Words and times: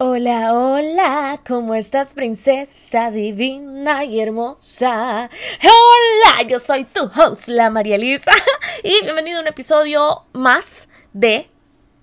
Hola, 0.00 0.54
hola, 0.54 1.40
¿cómo 1.44 1.74
estás, 1.74 2.14
princesa 2.14 3.10
divina 3.10 4.04
y 4.04 4.20
hermosa? 4.20 5.28
Hola, 5.60 6.48
yo 6.48 6.60
soy 6.60 6.84
tu 6.84 7.06
host, 7.06 7.48
la 7.48 7.68
María 7.68 7.96
Elisa, 7.96 8.30
y 8.84 9.02
bienvenido 9.02 9.38
a 9.38 9.42
un 9.42 9.48
episodio 9.48 10.24
más 10.32 10.88
de 11.12 11.50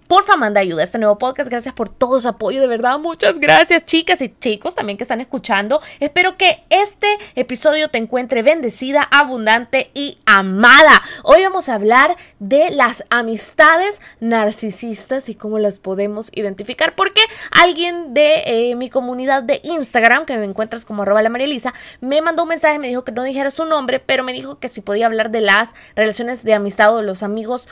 Porfa, 0.07 0.35
manda 0.37 0.61
ayuda 0.61 0.81
a 0.81 0.83
este 0.83 0.99
nuevo 0.99 1.17
podcast. 1.17 1.49
Gracias 1.49 1.73
por 1.73 1.89
todo 1.89 2.19
su 2.19 2.27
apoyo, 2.27 2.61
de 2.61 2.67
verdad. 2.67 2.99
Muchas 2.99 3.39
gracias, 3.39 3.85
chicas 3.85 4.21
y 4.21 4.29
chicos 4.29 4.75
también 4.75 4.97
que 4.97 5.03
están 5.03 5.19
escuchando. 5.19 5.81
Espero 5.99 6.37
que 6.37 6.61
este 6.69 7.07
episodio 7.33 7.89
te 7.89 7.97
encuentre 7.97 8.43
bendecida, 8.43 9.01
abundante 9.01 9.89
y 9.95 10.19
amada. 10.27 11.01
Hoy 11.23 11.41
vamos 11.41 11.69
a 11.69 11.73
hablar 11.73 12.15
de 12.37 12.69
las 12.69 13.03
amistades 13.09 13.99
narcisistas 14.19 15.27
y 15.29 15.33
cómo 15.33 15.57
las 15.57 15.79
podemos 15.79 16.29
identificar. 16.33 16.93
Porque 16.93 17.21
alguien 17.49 18.13
de 18.13 18.43
eh, 18.45 18.75
mi 18.75 18.91
comunidad 18.91 19.41
de 19.41 19.59
Instagram, 19.63 20.25
que 20.25 20.37
me 20.37 20.45
encuentras 20.45 20.85
como 20.85 21.01
arroba 21.01 21.23
la 21.23 21.29
María 21.29 21.47
Elisa, 21.47 21.73
me 21.99 22.21
mandó 22.21 22.43
un 22.43 22.49
mensaje, 22.49 22.77
me 22.77 22.89
dijo 22.89 23.03
que 23.03 23.11
no 23.11 23.23
dijera 23.23 23.49
su 23.49 23.65
nombre, 23.65 23.99
pero 23.99 24.23
me 24.23 24.33
dijo 24.33 24.59
que 24.59 24.67
si 24.67 24.81
podía 24.81 25.07
hablar 25.07 25.31
de 25.31 25.41
las 25.41 25.73
relaciones 25.95 26.43
de 26.43 26.53
amistad 26.53 26.93
o 26.93 26.97
de 26.97 27.03
los 27.03 27.23
amigos 27.23 27.67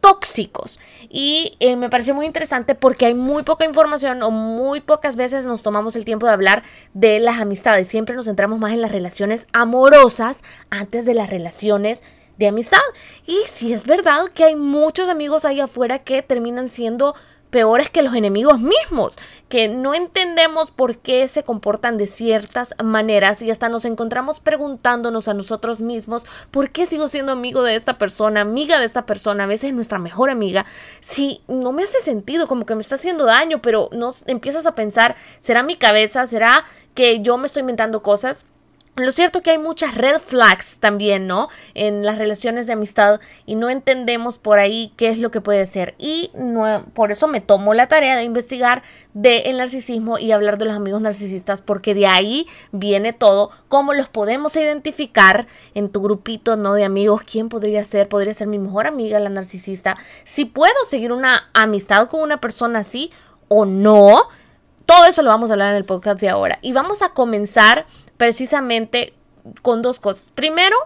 tóxicos. 0.00 0.80
Y 1.10 1.56
eh, 1.60 1.76
me 1.76 1.88
pareció 1.88 2.14
muy 2.14 2.26
interesante 2.26 2.74
porque 2.74 3.06
hay 3.06 3.14
muy 3.14 3.42
poca 3.42 3.64
información 3.64 4.22
o 4.22 4.30
muy 4.30 4.80
pocas 4.80 5.16
veces 5.16 5.46
nos 5.46 5.62
tomamos 5.62 5.96
el 5.96 6.04
tiempo 6.04 6.26
de 6.26 6.32
hablar 6.32 6.62
de 6.92 7.18
las 7.18 7.40
amistades. 7.40 7.88
Siempre 7.88 8.14
nos 8.14 8.26
centramos 8.26 8.58
más 8.58 8.72
en 8.72 8.82
las 8.82 8.92
relaciones 8.92 9.46
amorosas 9.52 10.42
antes 10.70 11.06
de 11.06 11.14
las 11.14 11.30
relaciones 11.30 12.04
de 12.36 12.48
amistad. 12.48 12.78
Y 13.26 13.38
si 13.46 13.72
es 13.72 13.86
verdad 13.86 14.26
que 14.34 14.44
hay 14.44 14.56
muchos 14.56 15.08
amigos 15.08 15.44
ahí 15.44 15.60
afuera 15.60 15.98
que 15.98 16.22
terminan 16.22 16.68
siendo 16.68 17.14
peores 17.50 17.90
que 17.90 18.02
los 18.02 18.14
enemigos 18.14 18.60
mismos, 18.60 19.18
que 19.48 19.68
no 19.68 19.94
entendemos 19.94 20.70
por 20.70 20.98
qué 20.98 21.26
se 21.28 21.42
comportan 21.42 21.96
de 21.96 22.06
ciertas 22.06 22.74
maneras 22.82 23.42
y 23.42 23.50
hasta 23.50 23.68
nos 23.68 23.84
encontramos 23.84 24.40
preguntándonos 24.40 25.28
a 25.28 25.34
nosotros 25.34 25.80
mismos 25.80 26.24
por 26.50 26.70
qué 26.70 26.86
sigo 26.86 27.08
siendo 27.08 27.32
amigo 27.32 27.62
de 27.62 27.74
esta 27.74 27.98
persona, 27.98 28.42
amiga 28.42 28.78
de 28.78 28.84
esta 28.84 29.06
persona, 29.06 29.44
a 29.44 29.46
veces 29.46 29.72
nuestra 29.72 29.98
mejor 29.98 30.30
amiga, 30.30 30.66
si 31.00 31.42
no 31.48 31.72
me 31.72 31.84
hace 31.84 32.00
sentido, 32.00 32.46
como 32.46 32.66
que 32.66 32.74
me 32.74 32.82
está 32.82 32.96
haciendo 32.96 33.24
daño, 33.24 33.62
pero 33.62 33.88
no 33.92 34.12
empiezas 34.26 34.66
a 34.66 34.74
pensar, 34.74 35.16
¿será 35.40 35.62
mi 35.62 35.76
cabeza? 35.76 36.26
¿Será 36.26 36.64
que 36.94 37.20
yo 37.20 37.38
me 37.38 37.46
estoy 37.46 37.60
inventando 37.60 38.02
cosas? 38.02 38.44
Lo 38.98 39.12
cierto 39.12 39.38
es 39.38 39.44
que 39.44 39.50
hay 39.52 39.58
muchas 39.58 39.94
red 39.94 40.18
flags 40.18 40.76
también, 40.78 41.26
¿no? 41.26 41.48
En 41.74 42.04
las 42.04 42.18
relaciones 42.18 42.66
de 42.66 42.72
amistad 42.72 43.20
y 43.46 43.54
no 43.54 43.70
entendemos 43.70 44.38
por 44.38 44.58
ahí 44.58 44.92
qué 44.96 45.08
es 45.08 45.18
lo 45.18 45.30
que 45.30 45.40
puede 45.40 45.66
ser. 45.66 45.94
Y 45.98 46.30
por 46.94 47.12
eso 47.12 47.28
me 47.28 47.40
tomo 47.40 47.74
la 47.74 47.86
tarea 47.86 48.16
de 48.16 48.24
investigar 48.24 48.82
del 49.14 49.42
el 49.46 49.56
narcisismo 49.58 50.18
y 50.18 50.32
hablar 50.32 50.58
de 50.58 50.64
los 50.64 50.74
amigos 50.74 51.00
narcisistas, 51.00 51.62
porque 51.62 51.94
de 51.94 52.06
ahí 52.06 52.46
viene 52.72 53.12
todo, 53.12 53.50
cómo 53.68 53.94
los 53.94 54.08
podemos 54.08 54.56
identificar 54.56 55.46
en 55.74 55.90
tu 55.90 56.02
grupito, 56.02 56.56
¿no? 56.56 56.74
De 56.74 56.84
amigos, 56.84 57.22
quién 57.22 57.48
podría 57.48 57.84
ser, 57.84 58.08
podría 58.08 58.34
ser 58.34 58.48
mi 58.48 58.58
mejor 58.58 58.86
amiga, 58.86 59.18
la 59.20 59.30
narcisista, 59.30 59.96
si 60.24 60.44
puedo 60.44 60.74
seguir 60.86 61.12
una 61.12 61.50
amistad 61.54 62.08
con 62.08 62.20
una 62.20 62.40
persona 62.40 62.80
así 62.80 63.10
o 63.48 63.64
no. 63.64 64.28
Todo 64.88 65.04
eso 65.04 65.20
lo 65.20 65.28
vamos 65.28 65.50
a 65.50 65.52
hablar 65.52 65.72
en 65.72 65.76
el 65.76 65.84
podcast 65.84 66.18
de 66.18 66.30
ahora. 66.30 66.58
Y 66.62 66.72
vamos 66.72 67.02
a 67.02 67.10
comenzar 67.10 67.84
precisamente 68.16 69.12
con 69.60 69.82
dos 69.82 70.00
cosas. 70.00 70.32
Primero, 70.34 70.76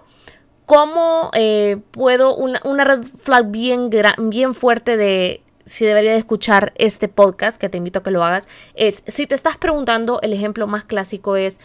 cómo 0.67 1.31
eh, 1.35 1.79
puedo, 1.93 2.35
una, 2.35 2.83
red 2.83 3.05
flag 3.05 3.53
bien, 3.53 3.91
bien 4.19 4.55
fuerte 4.55 4.97
de 4.97 5.41
si 5.67 5.87
debería 5.87 6.11
de 6.11 6.19
escuchar 6.19 6.73
este 6.75 7.07
podcast, 7.07 7.61
que 7.61 7.69
te 7.69 7.79
invito 7.79 8.01
a 8.01 8.03
que 8.03 8.11
lo 8.11 8.25
hagas, 8.25 8.49
es 8.75 9.05
si 9.07 9.29
te 9.29 9.37
estás 9.37 9.57
preguntando, 9.57 10.19
el 10.23 10.33
ejemplo 10.33 10.67
más 10.67 10.83
clásico 10.83 11.37
es 11.37 11.61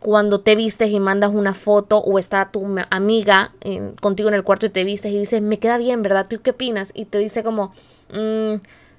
cuando 0.00 0.42
te 0.42 0.56
vistes 0.56 0.92
y 0.92 1.00
mandas 1.00 1.30
una 1.32 1.54
foto 1.54 1.96
o 1.96 2.18
está 2.18 2.50
tu 2.50 2.62
amiga 2.90 3.54
contigo 4.02 4.28
en 4.28 4.34
el 4.34 4.44
cuarto 4.44 4.66
y 4.66 4.68
te 4.70 4.84
vistes 4.84 5.12
y 5.12 5.18
dices, 5.18 5.40
me 5.40 5.58
queda 5.58 5.78
bien, 5.78 6.02
¿verdad? 6.02 6.26
¿Tú 6.28 6.42
qué 6.42 6.50
opinas? 6.50 6.92
Y 6.94 7.06
te 7.06 7.16
dice 7.16 7.42
como, 7.42 7.72
mm, 8.12 8.56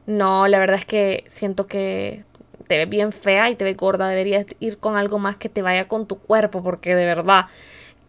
no, 0.08 0.48
la 0.48 0.58
verdad 0.58 0.78
es 0.78 0.86
que 0.86 1.24
siento 1.28 1.68
que 1.68 2.26
te 2.72 2.78
ves 2.78 2.88
bien 2.88 3.12
fea 3.12 3.50
y 3.50 3.58
te 3.58 3.66
ves 3.66 3.76
gorda, 3.76 4.08
deberías 4.08 4.46
ir 4.62 4.78
con 4.78 4.96
algo 4.96 5.20
más 5.20 5.36
que 5.36 5.50
te 5.50 5.62
vaya 5.62 5.90
con 5.90 6.08
tu 6.08 6.20
cuerpo, 6.20 6.64
porque 6.64 6.96
de 6.96 7.06
verdad. 7.06 7.48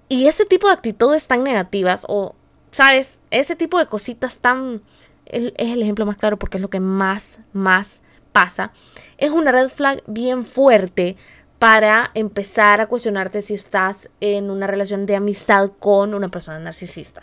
Y 0.09 0.29
ese 0.29 0.45
tipo 0.45 0.69
de 0.69 0.75
actitudes 0.75 1.27
tan 1.27 1.43
negativas, 1.43 2.07
o, 2.09 2.37
¿sabes? 2.71 3.19
Ese 3.33 3.57
tipo 3.57 3.81
de 3.81 3.87
cositas 3.87 4.39
tan... 4.39 4.81
Es 5.25 5.53
el 5.57 5.83
ejemplo 5.83 6.07
más 6.07 6.17
claro 6.17 6.39
porque 6.39 6.59
es 6.59 6.61
lo 6.61 6.71
que 6.71 6.79
más, 6.79 7.41
más 7.53 8.03
pasa. 8.31 8.71
Es 9.19 9.33
una 9.33 9.51
red 9.51 9.69
flag 9.69 10.01
bien 10.07 10.45
fuerte 10.45 11.17
para 11.59 12.13
empezar 12.15 12.81
a 12.81 12.87
cuestionarte 12.87 13.43
si 13.43 13.55
estás 13.55 14.11
en 14.21 14.49
una 14.49 14.69
relación 14.69 15.07
de 15.07 15.17
amistad 15.17 15.73
con 15.81 16.15
una 16.15 16.29
persona 16.29 16.61
narcisista. 16.61 17.21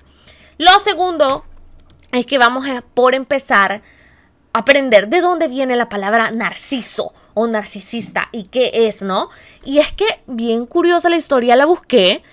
Lo 0.58 0.78
segundo 0.80 1.46
es 2.12 2.26
que 2.26 2.38
vamos 2.38 2.68
a, 2.68 2.82
por 2.82 3.16
empezar, 3.16 3.82
aprender 4.52 5.08
de 5.08 5.22
dónde 5.22 5.48
viene 5.48 5.78
la 5.78 5.88
palabra 5.88 6.32
narciso 6.32 7.14
o 7.34 7.48
narcisista 7.48 8.30
y 8.32 8.44
qué 8.46 8.72
es, 8.74 9.02
¿no? 9.02 9.30
Y 9.64 9.80
es 9.80 9.92
que 9.92 10.06
bien 10.28 10.66
curiosa 10.66 11.10
la 11.10 11.16
historia, 11.16 11.56
la 11.56 11.66
busqué. 11.66 12.24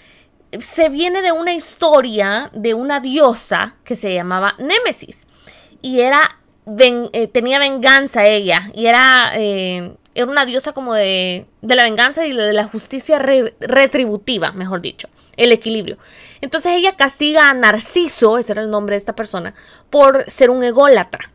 Se 0.58 0.88
viene 0.88 1.22
de 1.22 1.32
una 1.32 1.52
historia 1.52 2.50
de 2.54 2.74
una 2.74 3.00
diosa 3.00 3.76
que 3.84 3.94
se 3.94 4.14
llamaba 4.14 4.54
Némesis 4.58 5.26
y 5.82 6.00
era 6.00 6.22
eh, 6.66 7.28
tenía 7.28 7.58
venganza 7.60 8.26
ella 8.26 8.70
y 8.74 8.86
era 8.86 9.30
eh, 9.34 9.94
era 10.16 10.30
una 10.30 10.46
diosa 10.46 10.72
como 10.72 10.94
de, 10.94 11.44
de 11.60 11.76
la 11.76 11.84
venganza 11.84 12.26
y 12.26 12.32
de 12.32 12.54
la 12.54 12.64
justicia 12.64 13.18
retributiva, 13.18 14.50
mejor 14.52 14.80
dicho, 14.80 15.08
el 15.36 15.52
equilibrio. 15.52 15.98
Entonces 16.40 16.72
ella 16.72 16.96
castiga 16.96 17.50
a 17.50 17.54
Narciso, 17.54 18.38
ese 18.38 18.52
era 18.52 18.62
el 18.62 18.70
nombre 18.70 18.94
de 18.94 18.98
esta 18.98 19.14
persona, 19.14 19.54
por 19.90 20.24
ser 20.30 20.48
un 20.48 20.64
ególatra, 20.64 21.30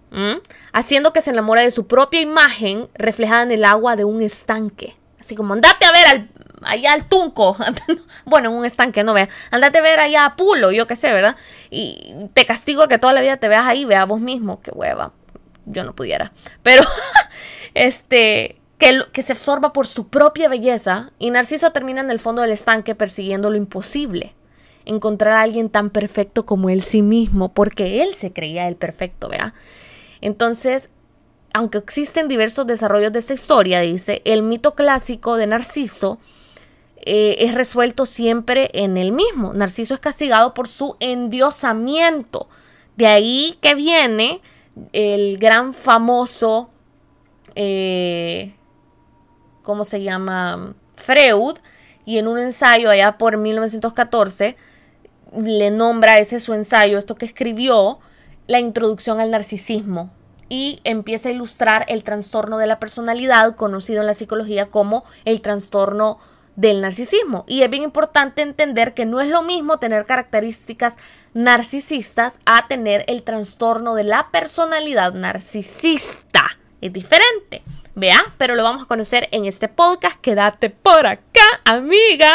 haciendo 0.73 1.13
que 1.13 1.21
se 1.21 1.29
enamore 1.29 1.61
de 1.61 1.69
su 1.69 1.85
propia 1.85 2.21
imagen 2.21 2.89
reflejada 2.95 3.43
en 3.43 3.51
el 3.51 3.65
agua 3.65 3.95
de 3.95 4.03
un 4.03 4.23
estanque. 4.23 4.95
Así 5.19 5.35
como, 5.35 5.53
andate 5.53 5.85
a 5.85 5.91
ver 5.91 6.07
al, 6.07 6.29
allá 6.63 6.93
al 6.93 7.07
tunco. 7.07 7.55
bueno, 8.25 8.49
en 8.49 8.55
un 8.55 8.65
estanque, 8.65 9.03
no 9.03 9.13
vea. 9.13 9.29
Andate 9.51 9.77
a 9.77 9.81
ver 9.83 9.99
allá 9.99 10.25
a 10.25 10.35
Pulo, 10.35 10.71
yo 10.71 10.87
qué 10.87 10.95
sé, 10.95 11.13
¿verdad? 11.13 11.35
Y 11.69 12.27
te 12.33 12.47
castigo 12.47 12.87
que 12.87 12.97
toda 12.97 13.13
la 13.13 13.21
vida 13.21 13.37
te 13.37 13.47
veas 13.47 13.67
ahí, 13.67 13.85
vea 13.85 14.05
vos 14.05 14.19
mismo. 14.19 14.59
Qué 14.63 14.71
hueva. 14.73 15.11
Yo 15.67 15.83
no 15.83 15.93
pudiera. 15.93 16.31
Pero, 16.63 16.83
este, 17.75 18.60
que, 18.81 19.21
se 19.21 19.33
absorba 19.33 19.73
por 19.73 19.85
su 19.85 20.07
propia 20.07 20.49
belleza 20.49 21.11
y 21.19 21.29
Narciso 21.29 21.71
termina 21.71 22.01
en 22.01 22.09
el 22.09 22.19
fondo 22.19 22.41
del 22.41 22.51
estanque 22.51 22.95
persiguiendo 22.95 23.51
lo 23.51 23.57
imposible. 23.57 24.33
Encontrar 24.85 25.35
a 25.35 25.41
alguien 25.41 25.69
tan 25.69 25.91
perfecto 25.91 26.47
como 26.47 26.69
él 26.69 26.81
sí 26.81 27.03
mismo, 27.03 27.53
porque 27.53 28.01
él 28.01 28.15
se 28.15 28.33
creía 28.33 28.67
el 28.67 28.75
perfecto, 28.75 29.29
¿vea? 29.29 29.53
Entonces, 30.19 30.89
aunque 31.53 31.77
existen 31.77 32.27
diversos 32.27 32.65
desarrollos 32.65 33.13
de 33.13 33.19
esta 33.19 33.35
historia, 33.35 33.81
dice, 33.81 34.23
el 34.25 34.41
mito 34.41 34.73
clásico 34.73 35.35
de 35.35 35.45
Narciso 35.45 36.17
eh, 36.97 37.35
es 37.39 37.53
resuelto 37.53 38.07
siempre 38.07 38.71
en 38.73 38.97
el 38.97 39.11
mismo. 39.11 39.53
Narciso 39.53 39.93
es 39.93 39.99
castigado 39.99 40.55
por 40.55 40.67
su 40.67 40.95
endiosamiento. 40.99 42.49
De 42.97 43.05
ahí 43.05 43.57
que 43.61 43.75
viene 43.75 44.41
el 44.91 45.37
gran 45.37 45.75
famoso 45.75 46.71
eh, 47.53 48.55
¿cómo 49.63 49.83
se 49.83 50.01
llama? 50.01 50.75
Freud, 50.95 51.57
y 52.05 52.17
en 52.17 52.27
un 52.27 52.37
ensayo 52.37 52.89
allá 52.89 53.17
por 53.17 53.37
1914 53.37 54.55
le 55.37 55.71
nombra 55.71 56.19
ese 56.19 56.39
su 56.39 56.53
ensayo, 56.53 56.97
esto 56.97 57.15
que 57.15 57.25
escribió, 57.25 57.99
la 58.47 58.59
introducción 58.59 59.19
al 59.19 59.31
narcisismo 59.31 60.11
y 60.49 60.81
empieza 60.83 61.29
a 61.29 61.31
ilustrar 61.31 61.85
el 61.87 62.03
trastorno 62.03 62.57
de 62.57 62.67
la 62.67 62.79
personalidad 62.79 63.55
conocido 63.55 64.01
en 64.01 64.07
la 64.07 64.13
psicología 64.13 64.65
como 64.65 65.05
el 65.23 65.39
trastorno 65.39 66.19
del 66.57 66.81
narcisismo. 66.81 67.45
Y 67.47 67.61
es 67.61 67.69
bien 67.69 67.83
importante 67.83 68.41
entender 68.41 68.93
que 68.93 69.05
no 69.05 69.21
es 69.21 69.29
lo 69.29 69.43
mismo 69.43 69.77
tener 69.77 70.05
características 70.05 70.97
narcisistas 71.33 72.39
a 72.45 72.67
tener 72.67 73.05
el 73.07 73.23
trastorno 73.23 73.95
de 73.95 74.03
la 74.03 74.29
personalidad 74.31 75.13
narcisista. 75.13 76.43
Es 76.81 76.91
diferente. 76.91 77.63
Vea, 77.93 78.33
pero 78.37 78.55
lo 78.55 78.63
vamos 78.63 78.83
a 78.83 78.85
conocer 78.85 79.27
en 79.31 79.45
este 79.45 79.67
podcast. 79.67 80.19
Quédate 80.21 80.69
por 80.69 81.05
acá, 81.05 81.61
amiga. 81.65 82.33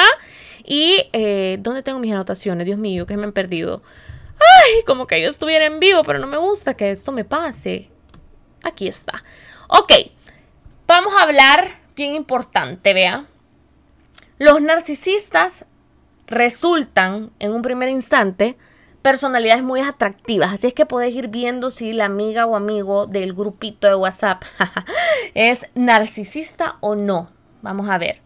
Y, 0.65 1.09
eh, 1.13 1.57
¿dónde 1.61 1.83
tengo 1.83 1.99
mis 1.99 2.13
anotaciones? 2.13 2.67
Dios 2.67 2.79
mío, 2.79 3.07
que 3.07 3.17
me 3.17 3.25
han 3.25 3.33
perdido. 3.33 3.83
Ay, 4.39 4.83
como 4.85 5.07
que 5.07 5.23
yo 5.23 5.29
estuviera 5.29 5.65
en 5.65 5.81
vivo, 5.81 6.03
pero 6.05 6.19
no 6.19 6.27
me 6.27 6.37
gusta 6.37 6.75
que 6.75 6.91
esto 6.91 7.11
me 7.11 7.25
pase. 7.25 7.89
Aquí 8.63 8.87
está. 8.87 9.25
Ok, 9.69 9.93
vamos 10.87 11.15
a 11.15 11.23
hablar 11.23 11.71
bien 11.95 12.15
importante, 12.15 12.93
vea. 12.93 13.27
Los 14.39 14.61
narcisistas 14.61 15.65
resultan, 16.27 17.31
en 17.39 17.53
un 17.53 17.63
primer 17.63 17.89
instante, 17.89 18.59
personalidades 19.07 19.63
muy 19.63 19.79
atractivas. 19.83 20.53
Así 20.53 20.67
es 20.67 20.75
que 20.75 20.85
puedes 20.85 21.15
ir 21.15 21.29
viendo 21.29 21.71
si 21.71 21.93
la 21.93 22.07
amiga 22.07 22.45
o 22.45 22.57
amigo 22.57 23.07
del 23.07 23.35
grupito 23.35 23.87
de 23.87 23.95
WhatsApp 23.95 24.43
es 25.35 25.65
narcisista 25.77 26.79
o 26.81 26.97
no. 26.97 27.31
Vamos 27.63 27.89
a 27.89 27.99
ver. 27.99 28.21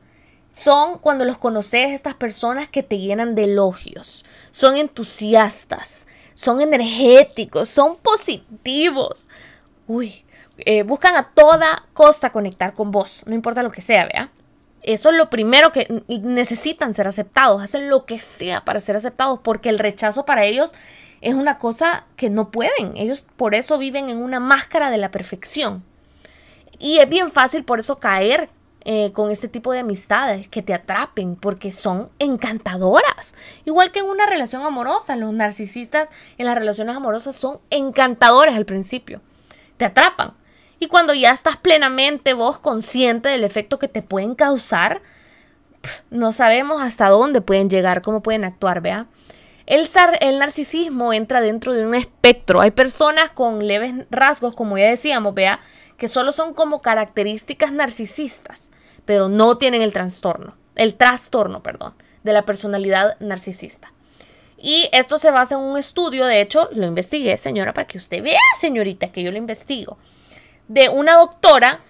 Son 0.50 0.96
cuando 0.96 1.26
los 1.26 1.36
conoces 1.36 1.90
estas 1.90 2.14
personas 2.14 2.66
que 2.66 2.82
te 2.82 2.96
llenan 2.96 3.34
de 3.34 3.44
elogios. 3.44 4.24
Son 4.52 4.74
entusiastas, 4.74 6.06
son 6.32 6.62
energéticos, 6.62 7.68
son 7.68 7.98
positivos. 7.98 9.28
Uy, 9.86 10.24
eh, 10.56 10.82
buscan 10.82 11.14
a 11.14 11.28
toda 11.34 11.84
costa 11.92 12.32
conectar 12.32 12.72
con 12.72 12.90
vos, 12.90 13.22
no 13.26 13.34
importa 13.34 13.62
lo 13.62 13.70
que 13.70 13.82
sea, 13.82 14.06
vea. 14.06 14.30
Eso 14.82 15.10
es 15.10 15.16
lo 15.16 15.28
primero 15.28 15.72
que 15.72 16.02
necesitan 16.08 16.94
ser 16.94 17.06
aceptados, 17.06 17.62
hacen 17.62 17.90
lo 17.90 18.06
que 18.06 18.18
sea 18.18 18.64
para 18.64 18.80
ser 18.80 18.96
aceptados, 18.96 19.40
porque 19.42 19.68
el 19.68 19.78
rechazo 19.78 20.24
para 20.24 20.44
ellos 20.44 20.74
es 21.20 21.34
una 21.34 21.58
cosa 21.58 22.06
que 22.16 22.30
no 22.30 22.50
pueden. 22.50 22.96
Ellos 22.96 23.24
por 23.36 23.54
eso 23.54 23.78
viven 23.78 24.08
en 24.08 24.18
una 24.18 24.40
máscara 24.40 24.90
de 24.90 24.98
la 24.98 25.10
perfección. 25.10 25.84
Y 26.78 26.98
es 26.98 27.08
bien 27.08 27.30
fácil 27.30 27.64
por 27.64 27.78
eso 27.78 27.98
caer 27.98 28.48
eh, 28.84 29.12
con 29.12 29.30
este 29.30 29.48
tipo 29.48 29.72
de 29.72 29.80
amistades 29.80 30.48
que 30.48 30.62
te 30.62 30.72
atrapen 30.72 31.36
porque 31.36 31.72
son 31.72 32.08
encantadoras. 32.18 33.34
Igual 33.66 33.92
que 33.92 33.98
en 33.98 34.06
una 34.06 34.24
relación 34.24 34.62
amorosa, 34.62 35.16
los 35.16 35.34
narcisistas 35.34 36.08
en 36.38 36.46
las 36.46 36.54
relaciones 36.54 36.96
amorosas 36.96 37.36
son 37.36 37.60
encantadores 37.68 38.54
al 38.54 38.64
principio. 38.64 39.20
Te 39.76 39.84
atrapan. 39.84 40.32
Y 40.82 40.86
cuando 40.86 41.12
ya 41.12 41.30
estás 41.30 41.58
plenamente 41.58 42.32
vos 42.32 42.58
consciente 42.58 43.28
del 43.28 43.44
efecto 43.44 43.78
que 43.78 43.86
te 43.86 44.00
pueden 44.00 44.34
causar, 44.34 45.02
no 46.10 46.32
sabemos 46.32 46.80
hasta 46.80 47.10
dónde 47.10 47.42
pueden 47.42 47.68
llegar, 47.68 48.00
cómo 48.00 48.22
pueden 48.22 48.44
actuar, 48.44 48.80
vea. 48.80 49.06
El, 49.66 49.86
el, 50.20 50.38
narcisismo 50.38 51.12
entra 51.12 51.42
dentro 51.42 51.74
de 51.74 51.86
un 51.86 51.94
espectro. 51.94 52.62
Hay 52.62 52.70
personas 52.70 53.28
con 53.30 53.66
leves 53.66 54.06
rasgos, 54.10 54.54
como 54.54 54.78
ya 54.78 54.88
decíamos, 54.88 55.34
vea, 55.34 55.60
que 55.98 56.08
solo 56.08 56.32
son 56.32 56.54
como 56.54 56.80
características 56.80 57.72
narcisistas, 57.72 58.70
pero 59.04 59.28
no 59.28 59.58
tienen 59.58 59.82
el 59.82 59.92
trastorno, 59.92 60.56
el 60.76 60.94
trastorno, 60.94 61.62
perdón, 61.62 61.92
de 62.24 62.32
la 62.32 62.46
personalidad 62.46 63.18
narcisista. 63.20 63.92
Y 64.56 64.88
esto 64.92 65.18
se 65.18 65.30
basa 65.30 65.56
en 65.56 65.60
un 65.60 65.78
estudio, 65.78 66.24
de 66.24 66.40
hecho, 66.40 66.70
lo 66.72 66.86
investigué, 66.86 67.36
señora, 67.36 67.74
para 67.74 67.86
que 67.86 67.98
usted 67.98 68.22
vea, 68.22 68.40
señorita, 68.58 69.12
que 69.12 69.22
yo 69.22 69.30
lo 69.30 69.36
investigo 69.36 69.98
de 70.70 70.88
una 70.88 71.16
doctora 71.16 71.80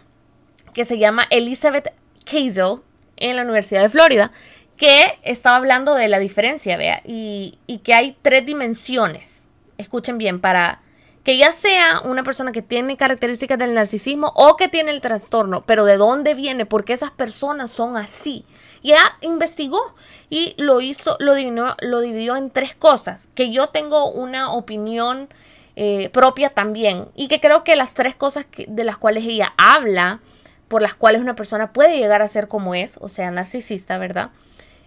que 0.73 0.87
se 0.87 0.97
llama 0.97 1.27
Elizabeth 1.29 1.93
Kazel 2.25 2.81
en 3.19 3.37
la 3.37 3.43
Universidad 3.43 3.83
de 3.83 3.91
Florida, 3.91 4.33
que 4.79 5.19
estaba 5.23 5.57
hablando 5.57 5.95
de 5.95 6.09
la 6.09 6.19
diferencia, 6.19 6.79
vea, 6.79 7.03
y, 7.05 7.59
y 7.67 7.79
que 7.79 7.93
hay 7.93 8.17
tres 8.23 8.47
dimensiones. 8.47 9.49
Escuchen 9.77 10.17
bien, 10.17 10.41
para 10.41 10.81
que 11.25 11.37
ya 11.37 11.53
sea 11.53 12.01
una 12.05 12.23
persona 12.23 12.53
que 12.53 12.63
tiene 12.63 12.97
características 12.97 13.59
del 13.59 13.75
narcisismo 13.75 14.33
o 14.35 14.57
que 14.57 14.69
tiene 14.69 14.93
el 14.93 15.03
trastorno, 15.03 15.63
pero 15.67 15.85
de 15.85 15.99
dónde 15.99 16.33
viene, 16.33 16.65
porque 16.65 16.95
esas 16.95 17.11
personas 17.11 17.71
son 17.71 17.99
así. 17.99 18.47
Ya 18.83 19.19
investigó 19.21 19.95
y 20.31 20.55
lo 20.57 20.81
hizo, 20.81 21.19
lo 21.21 21.35
dividió, 21.35 21.77
lo 21.83 22.01
dividió 22.01 22.37
en 22.37 22.49
tres 22.49 22.75
cosas, 22.75 23.29
que 23.35 23.51
yo 23.51 23.67
tengo 23.67 24.07
una 24.07 24.51
opinión 24.53 25.29
eh, 25.77 26.11
propia 26.11 26.51
también. 26.51 27.07
Y 27.15 27.29
que 27.29 27.41
creo 27.41 27.65
que 27.65 27.77
las 27.77 27.95
tres 27.95 28.15
cosas 28.15 28.47
de 28.67 28.85
las 28.85 28.99
cuales 28.99 29.25
ella 29.25 29.55
habla, 29.57 30.21
por 30.69 30.83
las 30.83 30.95
cuales 30.95 31.21
una 31.21 31.37
persona 31.37 31.73
puede 31.73 31.97
llegar 31.97 32.23
a 32.23 32.29
ser 32.29 32.49
como 32.49 32.75
es, 32.75 32.99
o 33.01 33.09
sea, 33.09 33.31
narcisista, 33.31 33.99
¿verdad? 33.99 34.31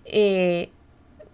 Eh, 0.05 0.69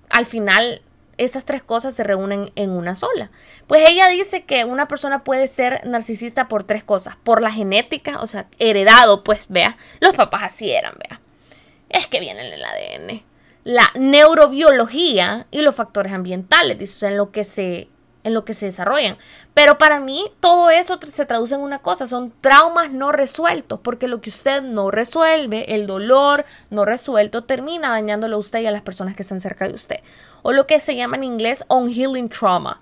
al 0.10 0.26
final 0.26 0.82
esas 1.20 1.44
tres 1.44 1.62
cosas 1.62 1.94
se 1.94 2.04
reúnen 2.04 2.52
en 2.56 2.72
una 2.72 2.96
sola. 2.96 3.30
Pues 3.68 3.88
ella 3.88 4.08
dice 4.08 4.46
que 4.46 4.66
una 4.66 4.88
persona 4.88 5.24
puede 5.24 5.48
ser 5.48 5.86
narcisista 5.86 6.48
por 6.48 6.64
tres 6.64 6.84
cosas. 6.84 7.18
Por 7.18 7.42
la 7.42 7.52
genética, 7.52 8.22
o 8.22 8.28
sea, 8.28 8.48
heredado, 8.58 9.24
pues 9.24 9.46
vea, 9.50 9.78
los 10.00 10.14
papás 10.14 10.44
así 10.44 10.72
eran, 10.72 10.94
vea. 10.98 11.20
Es 11.90 12.08
que 12.08 12.20
viene 12.20 12.48
en 12.48 12.54
el 12.54 12.64
ADN. 12.64 13.24
La 13.66 13.92
neurobiología 13.96 15.46
y 15.52 15.62
los 15.62 15.76
factores 15.76 16.14
ambientales, 16.14 16.80
dice, 16.80 17.08
en 17.08 17.18
lo 17.18 17.32
que 17.32 17.44
se 17.44 17.90
en 18.24 18.34
lo 18.34 18.46
que 18.46 18.54
se 18.54 18.66
desarrollan. 18.66 19.18
Pero 19.54 19.78
para 19.78 20.00
mí 20.00 20.26
todo 20.40 20.70
eso 20.70 21.00
se 21.12 21.26
traduce 21.26 21.56
en 21.56 21.62
una 21.62 21.80
cosa, 21.80 22.08
son 22.08 22.34
traumas 22.42 22.92
no 22.92 23.12
resueltos, 23.12 23.80
porque 23.80 24.08
lo 24.08 24.22
que 24.22 24.30
usted 24.30 24.62
no 24.62 24.92
resuelve, 24.92 25.76
el 25.76 25.88
dolor 25.88 26.46
no 26.70 26.86
resuelto, 26.86 27.44
termina 27.44 27.90
dañándolo 27.90 28.36
a 28.36 28.40
usted 28.40 28.62
y 28.62 28.68
a 28.68 28.72
las 28.72 28.82
personas 28.82 29.16
que 29.16 29.24
están 29.24 29.40
cerca 29.40 29.68
de 29.68 29.74
usted. 29.74 30.00
O 30.42 30.52
lo 30.52 30.68
que 30.68 30.80
se 30.80 30.96
llama 30.96 31.18
en 31.18 31.24
inglés 31.24 31.66
unhealing 31.70 32.30
trauma. 32.30 32.82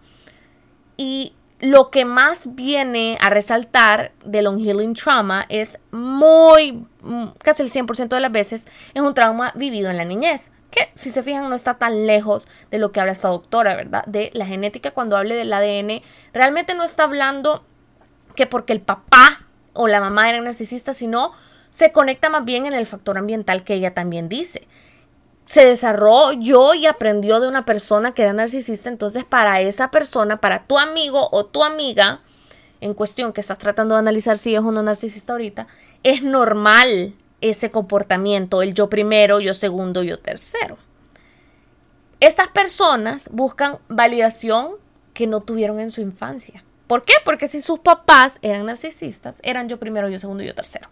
Y 0.95 1.33
lo 1.59 1.89
que 1.89 2.05
más 2.05 2.55
viene 2.55 3.17
a 3.19 3.29
resaltar 3.29 4.11
del 4.23 4.47
unhealing 4.47 4.93
trauma 4.93 5.45
es 5.49 5.79
muy, 5.91 6.85
mm, 7.01 7.29
casi 7.39 7.63
el 7.63 7.69
100% 7.69 8.15
de 8.15 8.21
las 8.21 8.31
veces, 8.31 8.67
es 8.93 9.01
un 9.01 9.13
trauma 9.13 9.51
vivido 9.55 9.89
en 9.89 9.97
la 9.97 10.05
niñez 10.05 10.51
si 10.95 11.11
se 11.11 11.23
fijan 11.23 11.49
no 11.49 11.55
está 11.55 11.75
tan 11.75 12.07
lejos 12.07 12.47
de 12.71 12.77
lo 12.77 12.91
que 12.91 12.99
habla 12.99 13.11
esta 13.11 13.29
doctora, 13.29 13.75
¿verdad? 13.75 14.03
De 14.05 14.31
la 14.33 14.45
genética 14.45 14.91
cuando 14.91 15.17
hable 15.17 15.35
del 15.35 15.53
ADN, 15.53 16.01
realmente 16.33 16.73
no 16.73 16.83
está 16.83 17.03
hablando 17.03 17.63
que 18.35 18.47
porque 18.47 18.73
el 18.73 18.81
papá 18.81 19.45
o 19.73 19.87
la 19.87 19.99
mamá 19.99 20.29
eran 20.29 20.45
narcisistas, 20.45 20.97
sino 20.97 21.31
se 21.69 21.91
conecta 21.91 22.29
más 22.29 22.45
bien 22.45 22.65
en 22.65 22.73
el 22.73 22.87
factor 22.87 23.17
ambiental 23.17 23.63
que 23.63 23.75
ella 23.75 23.93
también 23.93 24.29
dice. 24.29 24.67
Se 25.45 25.65
desarrolló 25.65 26.73
y 26.73 26.85
aprendió 26.85 27.39
de 27.39 27.47
una 27.47 27.65
persona 27.65 28.13
que 28.13 28.23
era 28.23 28.33
narcisista, 28.33 28.89
entonces 28.89 29.23
para 29.23 29.61
esa 29.61 29.91
persona, 29.91 30.37
para 30.37 30.63
tu 30.63 30.77
amigo 30.77 31.29
o 31.31 31.45
tu 31.45 31.63
amiga 31.63 32.21
en 32.81 32.93
cuestión 32.93 33.33
que 33.33 33.41
estás 33.41 33.57
tratando 33.57 33.95
de 33.95 33.99
analizar 33.99 34.37
si 34.37 34.55
es 34.55 34.61
o 34.61 34.71
no 34.71 34.83
narcisista 34.83 35.33
ahorita, 35.33 35.67
es 36.03 36.23
normal 36.23 37.13
ese 37.41 37.71
comportamiento, 37.71 38.61
el 38.61 38.73
yo 38.73 38.89
primero, 38.89 39.39
yo 39.39 39.53
segundo, 39.53 40.03
yo 40.03 40.19
tercero. 40.19 40.77
Estas 42.19 42.47
personas 42.47 43.29
buscan 43.31 43.77
validación 43.89 44.71
que 45.13 45.27
no 45.27 45.41
tuvieron 45.41 45.79
en 45.79 45.91
su 45.91 46.01
infancia. 46.01 46.63
¿Por 46.87 47.03
qué? 47.03 47.13
Porque 47.25 47.47
si 47.47 47.61
sus 47.61 47.79
papás 47.79 48.39
eran 48.41 48.65
narcisistas, 48.65 49.39
eran 49.43 49.67
yo 49.69 49.77
primero, 49.77 50.09
yo 50.09 50.19
segundo, 50.19 50.43
yo 50.43 50.55
tercero. 50.55 50.89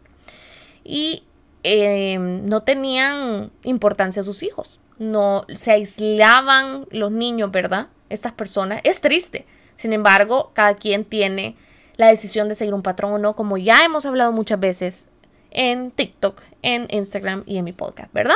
Y 0.83 1.23
em, 1.63 2.45
no 2.45 2.61
tenían 2.61 3.51
importancia 3.63 4.21
a 4.21 4.25
sus 4.25 4.43
hijos. 4.43 4.79
No 4.99 5.45
se 5.53 5.71
aislaban 5.71 6.85
los 6.91 7.11
niños, 7.11 7.51
¿verdad? 7.51 7.87
Estas 8.09 8.33
personas. 8.33 8.81
Es 8.83 9.01
triste. 9.01 9.45
Sin 9.77 9.93
embargo, 9.93 10.51
cada 10.53 10.75
quien 10.75 11.05
tiene 11.05 11.55
la 11.97 12.07
decisión 12.07 12.49
de 12.49 12.55
seguir 12.55 12.73
un 12.73 12.81
patrón 12.81 13.13
o 13.13 13.17
no, 13.17 13.35
como 13.35 13.57
ya 13.57 13.83
hemos 13.83 14.05
hablado 14.05 14.31
muchas 14.31 14.59
veces 14.59 15.07
en 15.55 15.89
TikTok, 15.91 16.41
en 16.61 16.87
Instagram 16.91 17.43
y 17.45 17.57
en 17.57 17.63
mi 17.63 17.71
podcast, 17.71 18.11
¿verdad? 18.13 18.35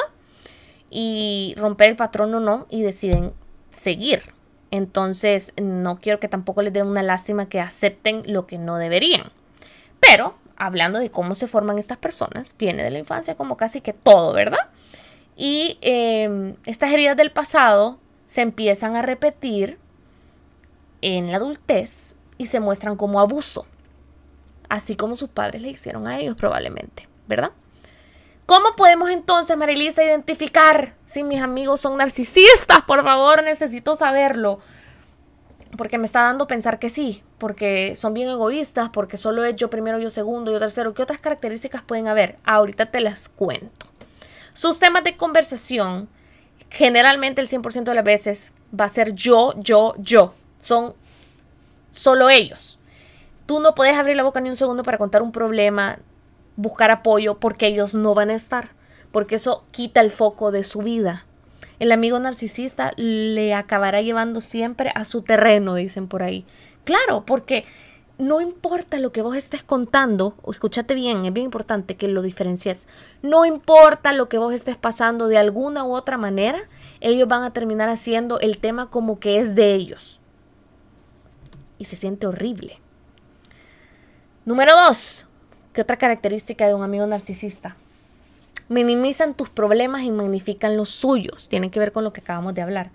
Y 0.90 1.54
romper 1.58 1.90
el 1.90 1.96
patrón 1.98 2.34
o 2.34 2.40
no 2.40 2.66
y 2.70 2.82
deciden 2.82 3.34
seguir. 3.70 4.34
Entonces, 4.72 5.54
no 5.62 6.00
quiero 6.00 6.20
que 6.20 6.30
tampoco 6.30 6.62
les 6.62 6.72
dé 6.72 6.82
una 6.82 7.04
lástima 7.04 7.50
que 7.50 7.60
acepten 7.60 8.24
lo 8.26 8.48
que 8.48 8.58
no 8.58 8.78
deberían. 8.78 9.32
Pero, 10.00 10.36
hablando 10.56 11.00
de 11.00 11.12
cómo 11.12 11.36
se 11.36 11.48
forman 11.48 11.78
estas 11.78 11.98
personas, 11.98 12.56
viene 12.58 12.84
de 12.84 12.92
la 12.92 13.00
infancia 13.00 13.36
como 13.36 13.58
casi 13.58 13.82
que 13.82 13.94
todo, 13.94 14.34
¿verdad? 14.34 14.70
Y 15.36 15.78
em, 15.82 16.56
estas 16.66 16.92
heridas 16.92 17.18
del 17.18 17.32
pasado 17.32 18.00
se 18.28 18.42
empiezan 18.42 18.96
a 18.96 19.02
repetir 19.02 19.78
en 21.02 21.32
la 21.32 21.38
adultez 21.38 22.16
y 22.38 22.46
se 22.46 22.62
muestran 22.62 22.96
como 22.96 23.20
abuso, 23.20 23.66
así 24.70 24.96
como 24.96 25.18
sus 25.18 25.30
padres 25.30 25.62
le 25.62 25.70
hicieron 25.70 26.08
a 26.08 26.20
ellos 26.20 26.36
probablemente. 26.36 27.09
¿Verdad? 27.30 27.52
¿Cómo 28.46 28.76
podemos 28.76 29.12
entonces, 29.12 29.56
Marilisa, 29.56 30.04
identificar 30.04 30.96
si 31.06 31.24
mis 31.24 31.42
amigos 31.42 31.82
son 31.82 31.98
narcisistas? 31.98 32.82
Por 32.82 33.04
favor, 33.04 33.44
necesito 33.44 33.96
saberlo. 33.96 34.60
Porque 35.78 36.00
me 36.00 36.06
está 36.06 36.24
dando 36.24 36.48
pensar 36.48 36.80
que 36.80 36.90
sí, 36.90 37.24
porque 37.38 37.96
son 37.96 38.16
bien 38.16 38.28
egoístas, 38.28 38.90
porque 38.90 39.18
solo 39.18 39.44
es 39.44 39.56
yo 39.56 39.70
primero, 39.70 40.00
yo 40.00 40.10
segundo, 40.10 40.52
yo 40.52 40.60
tercero. 40.60 40.96
¿Qué 40.96 41.04
otras 41.04 41.22
características 41.22 41.84
pueden 41.84 42.08
haber? 42.08 42.40
Ahorita 42.44 42.88
te 42.88 43.02
las 43.02 43.30
cuento. 43.30 43.86
Sus 44.54 44.80
temas 44.80 45.04
de 45.04 45.16
conversación, 45.16 46.10
generalmente 46.72 47.42
el 47.42 47.48
100% 47.48 47.84
de 47.84 47.96
las 47.96 48.04
veces 48.04 48.52
va 48.78 48.86
a 48.86 48.90
ser 48.90 49.14
yo, 49.14 49.54
yo, 49.58 49.94
yo. 50.00 50.34
Son 50.60 50.96
solo 51.92 52.32
ellos. 52.32 52.80
Tú 53.46 53.60
no 53.60 53.76
puedes 53.76 53.96
abrir 53.96 54.16
la 54.16 54.24
boca 54.24 54.42
ni 54.42 54.50
un 54.50 54.56
segundo 54.56 54.82
para 54.82 54.98
contar 54.98 55.22
un 55.22 55.32
problema, 55.32 56.00
buscar 56.60 56.92
apoyo 56.92 57.40
porque 57.40 57.68
ellos 57.68 57.96
no 57.96 58.14
van 58.14 58.30
a 58.30 58.36
estar, 58.36 58.70
porque 59.12 59.36
eso 59.36 59.64
quita 59.72 60.02
el 60.02 60.12
foco 60.12 60.52
de 60.52 60.64
su 60.64 60.80
vida. 60.80 61.26
El 61.80 61.92
amigo 61.94 62.20
narcisista 62.20 62.92
le 62.98 63.54
acabará 63.54 64.02
llevando 64.02 64.42
siempre 64.42 64.92
a 64.94 65.06
su 65.06 65.22
terreno, 65.22 65.76
dicen 65.76 66.08
por 66.08 66.22
ahí. 66.22 66.46
Claro, 66.84 67.24
porque 67.26 67.64
no 68.18 68.42
importa 68.42 69.00
lo 69.00 69.14
que 69.14 69.22
vos 69.22 69.38
estés 69.38 69.64
contando, 69.64 70.36
escúchate 70.52 70.94
bien, 70.94 71.26
es 71.26 71.32
bien 71.32 71.46
importante 71.46 71.96
que 71.96 72.10
lo 72.10 72.22
diferencies. 72.22 72.86
No 73.22 73.46
importa 73.46 74.12
lo 74.12 74.28
que 74.28 74.38
vos 74.38 74.54
estés 74.54 74.76
pasando 74.76 75.30
de 75.30 75.38
alguna 75.38 75.86
u 75.86 75.94
otra 75.96 76.18
manera, 76.18 76.60
ellos 77.00 77.30
van 77.30 77.44
a 77.44 77.54
terminar 77.54 77.88
haciendo 77.88 78.38
el 78.42 78.58
tema 78.58 78.90
como 78.90 79.20
que 79.22 79.40
es 79.40 79.56
de 79.56 79.74
ellos. 79.74 80.18
y 81.78 81.86
se 81.86 81.96
siente 81.96 82.28
horrible. 82.28 82.82
Número 84.44 84.74
dos, 84.76 85.29
¿qué 85.74 85.82
otra 85.82 85.98
característica 85.98 86.68
de 86.68 86.74
un 86.74 86.84
amigo 86.84 87.06
narcisista? 87.08 87.76
Minimizan 88.68 89.34
tus 89.34 89.50
problemas 89.50 90.04
y 90.04 90.12
magnifican 90.12 90.78
los 90.78 90.90
suyos. 90.90 91.50
Tienen 91.50 91.72
que 91.72 91.80
ver 91.80 91.92
con 91.92 92.04
lo 92.04 92.14
que 92.14 92.22
acabamos 92.22 92.54
de 92.54 92.62
hablar. 92.62 92.92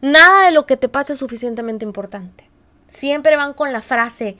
Nada 0.00 0.46
de 0.46 0.50
lo 0.50 0.66
que 0.66 0.76
te 0.76 0.88
pasa 0.88 1.12
es 1.12 1.20
suficientemente 1.20 1.84
importante. 1.84 2.48
Siempre 2.88 3.36
van 3.36 3.54
con 3.54 3.72
la 3.72 3.82
frase, 3.82 4.36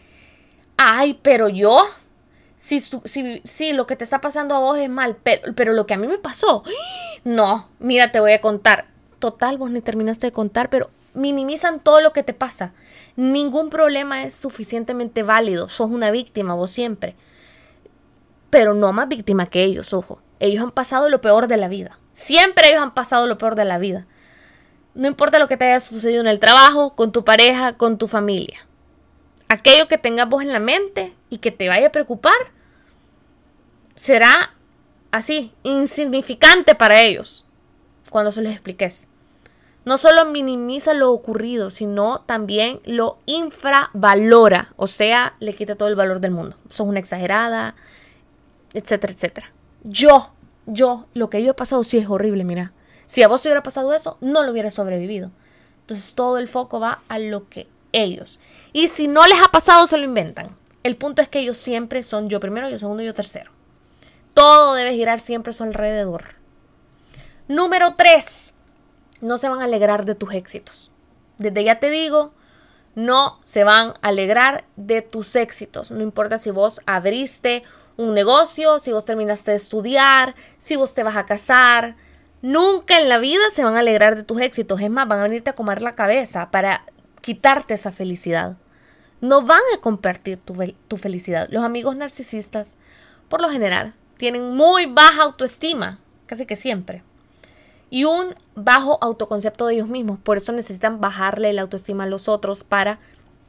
ay, 0.77 1.19
pero 1.23 1.49
yo, 1.49 1.85
si, 2.57 2.81
si, 3.45 3.73
lo 3.73 3.87
que 3.87 3.97
te 3.97 4.05
está 4.05 4.21
pasando 4.21 4.57
a 4.57 4.59
vos 4.59 4.77
es 4.77 4.91
mal, 4.91 5.17
pero, 5.23 5.55
pero 5.55 5.73
lo 5.73 5.87
que 5.87 5.95
a 5.95 5.99
mí 5.99 6.09
me 6.09 6.19
pasó, 6.19 6.65
no, 7.25 7.69
mira, 7.79 8.11
te 8.11 8.21
voy 8.21 8.33
a 8.33 8.41
contar. 8.41 8.87
Total, 9.21 9.57
vos 9.57 9.71
ni 9.71 9.81
terminaste 9.81 10.27
de 10.27 10.33
contar, 10.33 10.69
pero 10.69 10.91
minimizan 11.15 11.79
todo 11.79 12.01
lo 12.01 12.13
que 12.13 12.25
te 12.25 12.35
pasa. 12.35 12.73
Ningún 13.15 13.71
problema 13.71 14.25
es 14.25 14.35
suficientemente 14.35 15.23
válido. 15.23 15.69
Sos 15.69 15.91
una 15.91 16.11
víctima 16.11 16.55
vos 16.55 16.71
siempre. 16.71 17.15
Pero 18.53 18.75
no 18.75 18.93
más 18.93 19.09
víctima 19.09 19.47
que 19.47 19.65
ellos, 19.65 19.95
ojo. 19.95 20.21
Ellos 20.39 20.63
han 20.63 20.73
pasado 20.73 21.09
lo 21.09 21.23
peor 21.23 21.49
de 21.49 21.57
la 21.57 21.69
vida. 21.69 21.99
Siempre 22.13 22.69
ellos 22.69 22.83
han 22.83 22.93
pasado 22.93 23.27
lo 23.27 23.39
peor 23.39 23.55
de 23.55 23.65
la 23.65 23.79
vida. 23.79 24.07
No 24.95 25.09
importa 25.09 25.39
lo 25.39 25.49
que 25.49 25.57
te 25.57 25.65
haya 25.65 25.81
sucedido 25.81 26.21
en 26.21 26.27
el 26.27 26.39
trabajo, 26.39 26.95
con 26.95 27.13
tu 27.13 27.25
pareja, 27.25 27.79
con 27.79 27.97
tu 27.97 28.09
familia. 28.09 28.67
Aquello 29.49 29.89
que 29.89 29.97
tengas 29.97 30.29
vos 30.29 30.43
en 30.43 30.53
la 30.53 30.59
mente 30.59 31.15
y 31.31 31.39
que 31.39 31.51
te 31.51 31.71
vaya 31.71 31.87
a 31.87 31.93
preocupar 31.93 32.37
será 33.97 34.53
así, 35.13 35.55
insignificante 35.63 36.75
para 36.75 37.01
ellos 37.01 37.47
cuando 38.11 38.33
se 38.33 38.43
los 38.43 38.53
expliques. 38.53 39.09
No 39.87 39.97
solo 39.97 40.27
minimiza 40.27 40.93
lo 40.93 41.11
ocurrido, 41.11 41.71
sino 41.71 42.21
también 42.21 42.81
lo 42.85 43.17
infravalora, 43.25 44.75
o 44.77 44.89
sea, 44.89 45.37
le 45.41 45.55
quita 45.55 45.75
todo 45.75 45.89
el 45.89 45.97
valor 45.97 46.21
del 46.21 46.33
mundo. 46.33 46.57
Sos 46.69 46.87
una 46.87 47.01
exagerada, 47.01 47.77
etcétera, 48.75 49.13
etcétera. 49.13 49.53
Yo, 49.85 50.33
yo, 50.67 51.07
lo 51.15 51.31
que 51.31 51.43
yo 51.43 51.51
he 51.51 51.55
pasado 51.55 51.85
sí 51.85 51.99
es 51.99 52.09
horrible, 52.09 52.45
mira. 52.45 52.73
Si 53.07 53.23
a 53.23 53.29
vos 53.29 53.43
te 53.43 53.49
hubiera 53.49 53.63
pasado 53.63 53.93
eso, 53.93 54.17
no 54.21 54.43
lo 54.43 54.53
hubiera 54.53 54.71
sobrevivido. 54.71 55.31
Entonces 55.81 56.15
todo 56.15 56.39
el 56.39 56.49
foco 56.49 56.81
va 56.81 57.03
a 57.09 57.19
lo 57.19 57.49
que 57.49 57.69
ellos. 57.93 58.41
Y 58.73 58.87
si 58.87 59.09
no 59.09 59.27
les 59.27 59.41
ha 59.41 59.49
pasado, 59.49 59.87
se 59.87 59.99
lo 59.99 60.05
inventan. 60.05 60.57
El 60.83 60.97
punto 60.97 61.23
es 61.23 61.29
que 61.29 61.41
ellos 61.41 61.57
siempre 61.57 62.03
son 62.03 62.29
yo 62.29 62.41
primero, 62.41 62.69
yo 62.69 62.79
segundo, 62.79 63.03
yo 63.03 63.15
tercero. 63.15 63.51
Todo 64.35 64.75
debe 64.75 64.95
girar 64.95 65.21
siempre 65.21 65.51
a 65.51 65.55
su 65.55 65.63
alrededor. 65.63 66.37
Número 67.49 67.95
3. 67.95 68.55
No 69.21 69.39
se 69.39 69.49
van 69.49 69.61
a 69.61 69.65
alegrar 69.65 70.05
de 70.05 70.15
tus 70.15 70.33
éxitos. 70.33 70.93
Desde 71.39 71.65
ya 71.65 71.79
te 71.79 71.91
digo, 71.91 72.33
no 72.95 73.39
se 73.43 73.65
van 73.65 73.91
a 74.01 74.09
alegrar 74.09 74.65
de 74.77 75.03
tus 75.03 75.37
éxitos. 75.37 75.91
No 75.91 76.03
importa 76.03 76.39
si 76.39 76.51
vos 76.51 76.81
abriste 76.87 77.63
un 77.97 78.15
negocio, 78.15 78.79
si 78.79 78.93
vos 78.93 79.05
terminaste 79.05 79.51
de 79.51 79.57
estudiar, 79.57 80.35
si 80.59 80.77
vos 80.77 80.95
te 80.95 81.03
vas 81.03 81.17
a 81.17 81.27
casar, 81.27 81.97
Nunca 82.43 82.99
en 82.99 83.09
la 83.09 83.19
vida 83.19 83.41
se 83.53 83.63
van 83.63 83.77
a 83.77 83.81
alegrar 83.81 84.17
de 84.17 84.25
tus 84.25 84.41
éxitos. 84.41 84.81
Es 84.81 84.91
más, 84.91 85.07
van 85.07 85.21
a 85.21 85.23
venirte 85.23 85.51
a 85.51 85.55
comer 85.55 85.81
la 85.81 85.95
cabeza 85.95 86.51
para 86.51 86.85
quitarte 87.21 87.75
esa 87.75 87.93
felicidad. 87.93 88.57
No 89.21 89.43
van 89.43 89.61
a 89.73 89.81
compartir 89.81 90.41
tu, 90.41 90.97
felicidad. 90.97 91.49
Los 91.51 91.63
amigos 91.63 91.95
narcisistas, 91.95 92.77
por 93.29 93.41
lo 93.41 93.49
general, 93.49 93.95
tienen 94.17 94.57
muy 94.57 94.87
baja 94.87 95.23
autoestima, 95.23 96.01
casi 96.27 96.45
que 96.45 96.57
siempre. 96.57 97.05
Y 97.91 98.05
un 98.05 98.35
bajo 98.57 98.99
autoconcepto 99.01 99.69
de 99.69 99.75
ellos 99.75 99.89
mismos. 99.89 100.19
Por 100.19 100.37
eso 100.37 100.51
necesitan 100.51 101.01
bajarle 101.01 101.53
la 101.53 101.63
autoestima 101.63 102.05
a 102.05 102.09
los 102.09 102.29
otros 102.29 102.65
para 102.65 102.99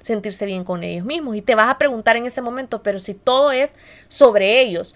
sentirse 0.04 0.46
bien 0.46 0.64
con 0.64 0.84
ellos 0.84 1.06
mismos. 1.06 1.36
Y 1.36 1.42
te 1.42 1.56
vas 1.56 1.70
a 1.70 1.80
preguntar 1.80 2.16
en 2.16 2.28
ese 2.28 2.42
momento, 2.42 2.84
pero 2.84 3.00
si 3.00 3.16
todo 3.16 3.52
es 3.52 3.74
sobre 4.08 4.62
ellos, 4.62 4.94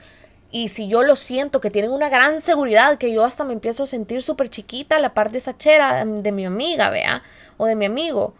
y 0.51 0.69
si 0.69 0.87
yo 0.87 1.03
lo 1.03 1.15
siento, 1.15 1.59
que 1.59 1.71
tienen 1.71 1.91
una 1.91 2.09
gran 2.09 2.39
seguridad, 2.41 2.97
que 2.97 3.11
yo 3.11 3.25
hasta 3.25 3.43
me 3.43 3.53
empiezo 3.53 3.83
a 3.83 3.87
sentir 3.87 4.21
súper 4.21 4.49
chiquita 4.49 4.99
la 4.99 5.13
par 5.13 5.31
de 5.31 5.41
de 5.41 6.31
mi 6.31 6.45
amiga, 6.45 6.89
vea, 6.89 7.23
o 7.57 7.65
de 7.65 7.75
mi 7.75 7.85
amigo. 7.85 8.33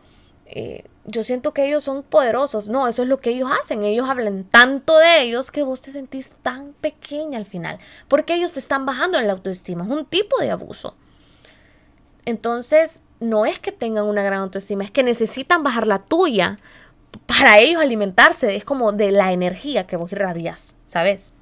Eh, 0.46 0.86
yo 1.06 1.24
siento 1.24 1.54
que 1.54 1.66
ellos 1.66 1.84
son 1.84 2.04
poderosos. 2.04 2.70
No, 2.70 2.88
eso 2.88 3.04
es 3.04 3.10
lo 3.10 3.20
que 3.20 3.32
ellos 3.32 3.50
hacen. 3.60 3.84
Ellos 3.84 4.10
hablan 4.10 4.44
tanto 4.46 4.98
de 4.98 5.22
ellos 5.22 5.52
que 5.52 5.64
vos 5.64 5.82
te 5.82 5.92
sentís 5.92 6.32
tan 6.42 6.74
pequeña 6.74 7.38
al 7.38 7.46
final. 7.46 7.80
Porque 8.08 8.36
ellos 8.36 8.54
te 8.54 8.60
están 8.60 8.86
bajando 8.86 9.18
en 9.18 9.28
la 9.28 9.34
autoestima. 9.34 9.84
Es 9.84 9.90
un 9.90 10.06
tipo 10.06 10.40
de 10.40 10.52
abuso. 10.52 10.96
Entonces, 12.26 13.02
no 13.20 13.46
es 13.46 13.60
que 13.60 13.72
tengan 13.72 14.06
una 14.06 14.24
gran 14.24 14.42
autoestima, 14.42 14.84
es 14.84 14.92
que 14.92 15.04
necesitan 15.04 15.64
bajar 15.64 15.88
la 15.88 16.00
tuya 16.00 16.58
para 17.26 17.60
ellos 17.60 17.82
alimentarse. 17.82 18.56
Es 18.56 18.64
como 18.64 18.92
de 18.92 19.12
la 19.12 19.32
energía 19.32 19.88
que 19.88 19.98
vos 19.98 20.12
irradias, 20.12 20.78
¿sabes? 20.86 21.34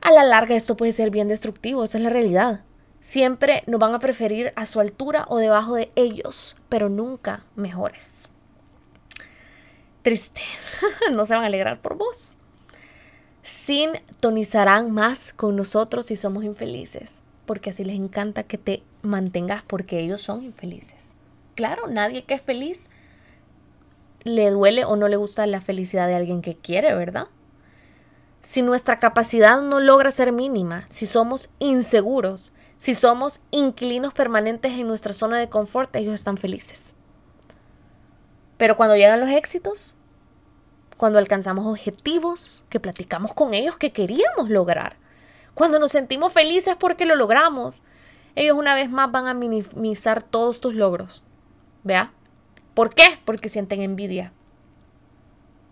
A 0.00 0.12
la 0.12 0.24
larga 0.24 0.54
esto 0.54 0.76
puede 0.76 0.92
ser 0.92 1.10
bien 1.10 1.28
destructivo, 1.28 1.84
esa 1.84 1.98
es 1.98 2.04
la 2.04 2.10
realidad. 2.10 2.60
Siempre 3.00 3.62
nos 3.66 3.80
van 3.80 3.94
a 3.94 3.98
preferir 3.98 4.52
a 4.56 4.66
su 4.66 4.80
altura 4.80 5.26
o 5.28 5.38
debajo 5.38 5.74
de 5.74 5.90
ellos, 5.96 6.56
pero 6.68 6.88
nunca 6.88 7.44
mejores. 7.54 8.28
Triste, 10.02 10.42
no 11.12 11.24
se 11.26 11.34
van 11.34 11.42
a 11.42 11.46
alegrar 11.46 11.80
por 11.80 11.96
vos. 11.96 12.34
Sintonizarán 13.42 14.90
más 14.90 15.32
con 15.32 15.56
nosotros 15.56 16.06
si 16.06 16.16
somos 16.16 16.44
infelices, 16.44 17.16
porque 17.46 17.70
así 17.70 17.84
les 17.84 17.96
encanta 17.96 18.42
que 18.42 18.58
te 18.58 18.82
mantengas 19.02 19.62
porque 19.62 20.00
ellos 20.00 20.20
son 20.20 20.42
infelices. 20.42 21.12
Claro, 21.54 21.86
nadie 21.86 22.24
que 22.24 22.34
es 22.34 22.42
feliz 22.42 22.90
le 24.24 24.50
duele 24.50 24.84
o 24.84 24.96
no 24.96 25.08
le 25.08 25.16
gusta 25.16 25.46
la 25.46 25.60
felicidad 25.60 26.08
de 26.08 26.16
alguien 26.16 26.42
que 26.42 26.56
quiere, 26.56 26.94
¿verdad? 26.94 27.28
si 28.48 28.62
nuestra 28.62 29.00
capacidad 29.00 29.60
no 29.60 29.80
logra 29.80 30.12
ser 30.12 30.30
mínima, 30.30 30.86
si 30.88 31.06
somos 31.06 31.50
inseguros, 31.58 32.52
si 32.76 32.94
somos 32.94 33.40
inquilinos 33.50 34.14
permanentes 34.14 34.72
en 34.72 34.86
nuestra 34.86 35.12
zona 35.12 35.38
de 35.38 35.48
confort, 35.48 35.94
ellos 35.96 36.14
están 36.14 36.36
felices. 36.36 36.94
Pero 38.56 38.76
cuando 38.76 38.94
llegan 38.94 39.18
los 39.18 39.30
éxitos, 39.30 39.96
cuando 40.96 41.18
alcanzamos 41.18 41.66
objetivos 41.66 42.64
que 42.68 42.78
platicamos 42.78 43.34
con 43.34 43.52
ellos 43.52 43.78
que 43.78 43.92
queríamos 43.92 44.48
lograr, 44.48 44.96
cuando 45.56 45.80
nos 45.80 45.90
sentimos 45.90 46.32
felices 46.32 46.76
porque 46.78 47.04
lo 47.04 47.16
logramos, 47.16 47.82
ellos 48.36 48.56
una 48.56 48.76
vez 48.76 48.88
más 48.88 49.10
van 49.10 49.26
a 49.26 49.34
minimizar 49.34 50.22
todos 50.22 50.60
tus 50.60 50.74
logros. 50.74 51.24
¿Vea? 51.82 52.12
¿Por 52.74 52.94
qué? 52.94 53.18
Porque 53.24 53.48
sienten 53.48 53.82
envidia 53.82 54.32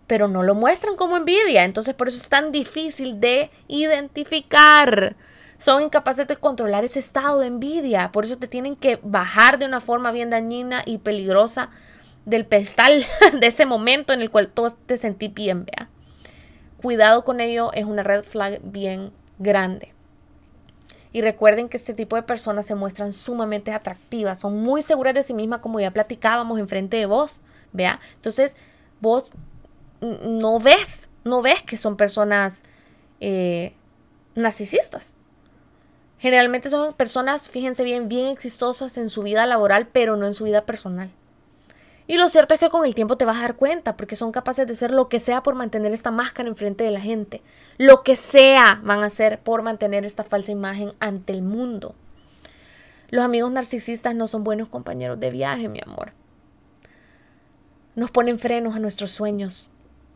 pero 0.07 0.27
no 0.27 0.43
lo 0.43 0.55
muestran 0.55 0.95
como 0.95 1.17
envidia. 1.17 1.63
Entonces 1.63 1.95
por 1.95 2.07
eso 2.07 2.17
es 2.17 2.29
tan 2.29 2.51
difícil 2.51 3.19
de 3.19 3.49
identificar. 3.67 5.15
Son 5.57 5.81
incapaces 5.81 6.27
de 6.27 6.35
controlar 6.35 6.83
ese 6.83 6.99
estado 6.99 7.39
de 7.39 7.47
envidia. 7.47 8.11
Por 8.11 8.25
eso 8.25 8.37
te 8.37 8.47
tienen 8.47 8.75
que 8.75 8.99
bajar 9.03 9.57
de 9.57 9.65
una 9.65 9.81
forma 9.81 10.11
bien 10.11 10.29
dañina 10.29 10.83
y 10.85 10.99
peligrosa 10.99 11.69
del 12.25 12.45
pedestal 12.45 13.05
de 13.39 13.47
ese 13.47 13.65
momento 13.65 14.13
en 14.13 14.21
el 14.21 14.31
cual 14.31 14.49
tú 14.49 14.67
te 14.85 14.97
sentí 14.97 15.27
bien. 15.27 15.65
¿vea? 15.65 15.89
Cuidado 16.77 17.23
con 17.23 17.39
ello 17.39 17.71
es 17.73 17.85
una 17.85 18.03
red 18.03 18.23
flag 18.23 18.59
bien 18.63 19.11
grande. 19.39 19.93
Y 21.11 21.21
recuerden 21.21 21.69
que 21.69 21.77
este 21.77 21.93
tipo 21.93 22.17
de 22.17 22.23
personas 22.23 22.65
se 22.65 22.75
muestran 22.75 23.13
sumamente 23.13 23.71
atractivas, 23.71 24.39
son 24.39 24.59
muy 24.61 24.81
seguras 24.81 25.13
de 25.13 25.23
sí 25.23 25.33
mismas, 25.33 25.61
como 25.61 25.79
ya 25.79 25.91
platicábamos 25.91 26.59
enfrente 26.59 26.97
de 26.97 27.05
vos, 27.05 27.41
¿vea? 27.71 27.99
Entonces, 28.15 28.57
vos 28.99 29.31
no 30.01 30.59
ves, 30.59 31.09
no 31.23 31.41
ves 31.41 31.63
que 31.63 31.77
son 31.77 31.95
personas 31.95 32.63
eh, 33.21 33.73
narcisistas. 34.35 35.15
Generalmente 36.19 36.69
son 36.69 36.93
personas, 36.93 37.49
fíjense 37.49 37.83
bien, 37.83 38.07
bien 38.09 38.27
exitosas 38.27 38.97
en 38.97 39.09
su 39.09 39.23
vida 39.23 39.45
laboral, 39.45 39.87
pero 39.87 40.17
no 40.17 40.25
en 40.25 40.33
su 40.33 40.43
vida 40.43 40.65
personal. 40.65 41.11
Y 42.07 42.17
lo 42.17 42.29
cierto 42.29 42.53
es 42.53 42.59
que 42.59 42.69
con 42.69 42.85
el 42.85 42.93
tiempo 42.93 43.17
te 43.17 43.25
vas 43.25 43.37
a 43.37 43.41
dar 43.41 43.55
cuenta, 43.55 43.97
porque 43.97 44.15
son 44.15 44.31
capaces 44.31 44.67
de 44.67 44.73
hacer 44.73 44.91
lo 44.91 45.09
que 45.09 45.19
sea 45.19 45.41
por 45.41 45.55
mantener 45.55 45.91
esta 45.91 46.11
máscara 46.11 46.49
enfrente 46.49 46.83
de 46.83 46.91
la 46.91 47.01
gente. 47.01 47.41
Lo 47.77 48.03
que 48.03 48.15
sea 48.15 48.79
van 48.83 49.01
a 49.01 49.07
hacer 49.07 49.39
por 49.39 49.63
mantener 49.63 50.05
esta 50.05 50.23
falsa 50.23 50.51
imagen 50.51 50.93
ante 50.99 51.33
el 51.33 51.41
mundo. 51.41 51.95
Los 53.09 53.23
amigos 53.23 53.51
narcisistas 53.51 54.13
no 54.13 54.27
son 54.27 54.43
buenos 54.43 54.67
compañeros 54.67 55.19
de 55.19 55.31
viaje, 55.31 55.67
mi 55.67 55.79
amor. 55.83 56.13
Nos 57.95 58.11
ponen 58.11 58.37
frenos 58.37 58.75
a 58.75 58.79
nuestros 58.79 59.11
sueños, 59.11 59.69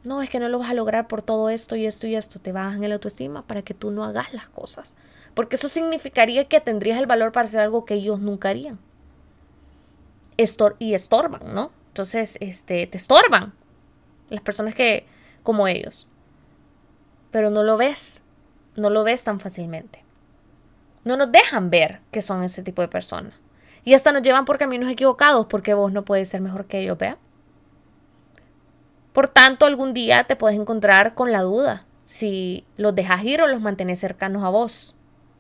no, 0.04 0.22
es 0.22 0.30
que 0.30 0.40
no 0.40 0.48
lo 0.48 0.60
vas 0.60 0.70
a 0.70 0.74
lograr 0.74 1.08
por 1.08 1.22
todo 1.22 1.50
esto 1.50 1.76
y 1.76 1.86
esto 1.86 2.08
y 2.08 2.16
esto. 2.16 2.40
Te 2.40 2.52
bajan 2.52 2.84
el 2.84 2.94
autoestima 2.94 3.46
para 3.46 3.62
que 3.64 3.74
tú 3.74 3.92
no 3.92 4.04
hagas 4.04 4.34
las 4.34 4.48
cosas. 4.48 4.96
Porque 5.34 5.56
eso 5.58 5.68
significaría 5.68 6.46
que 6.46 6.62
tendrías 6.62 7.00
el 7.00 7.06
valor 7.06 7.32
para 7.32 7.46
hacer 7.46 7.60
algo 7.60 7.86
que 7.86 7.96
ellos 7.96 8.20
nunca 8.20 8.50
harían. 8.50 8.80
Estor 10.38 10.78
y 10.80 10.94
estorban, 10.94 11.54
¿no? 11.54 11.72
Entonces, 12.00 12.38
este, 12.40 12.88
te 12.88 12.96
estorban 12.96 13.52
las 14.30 14.42
personas 14.42 14.74
que, 14.74 15.06
como 15.44 15.68
ellos. 15.68 16.08
Pero 17.30 17.50
no 17.50 17.62
lo 17.62 17.76
ves, 17.76 18.22
no 18.78 18.90
lo 18.90 19.04
ves 19.04 19.26
tan 19.26 19.42
fácilmente. 19.42 20.02
No 21.04 21.18
nos 21.18 21.30
dejan 21.30 21.70
ver 21.70 22.00
que 22.10 22.22
son 22.22 22.42
ese 22.44 22.64
tipo 22.64 22.82
de 22.82 22.88
personas. 22.88 23.34
Y 23.84 23.96
hasta 23.96 24.14
nos 24.14 24.22
llevan 24.22 24.46
por 24.46 24.58
caminos 24.58 24.90
equivocados 24.90 25.48
porque 25.48 25.74
vos 25.74 25.92
no 25.92 26.06
puedes 26.06 26.30
ser 26.30 26.40
mejor 26.40 26.68
que 26.68 26.80
ellos, 26.80 26.98
¿vea? 26.98 27.18
Por 29.12 29.28
tanto, 29.28 29.66
algún 29.66 29.94
día 29.94 30.24
te 30.24 30.38
puedes 30.38 30.58
encontrar 30.58 31.16
con 31.16 31.34
la 31.34 31.42
duda 31.42 31.86
si 32.06 32.66
los 32.78 32.96
dejas 32.96 33.26
ir 33.26 33.42
o 33.42 33.48
los 33.48 33.60
mantienes 33.60 34.00
cercanos 34.00 34.46
a 34.46 34.50
vos. 34.50 34.96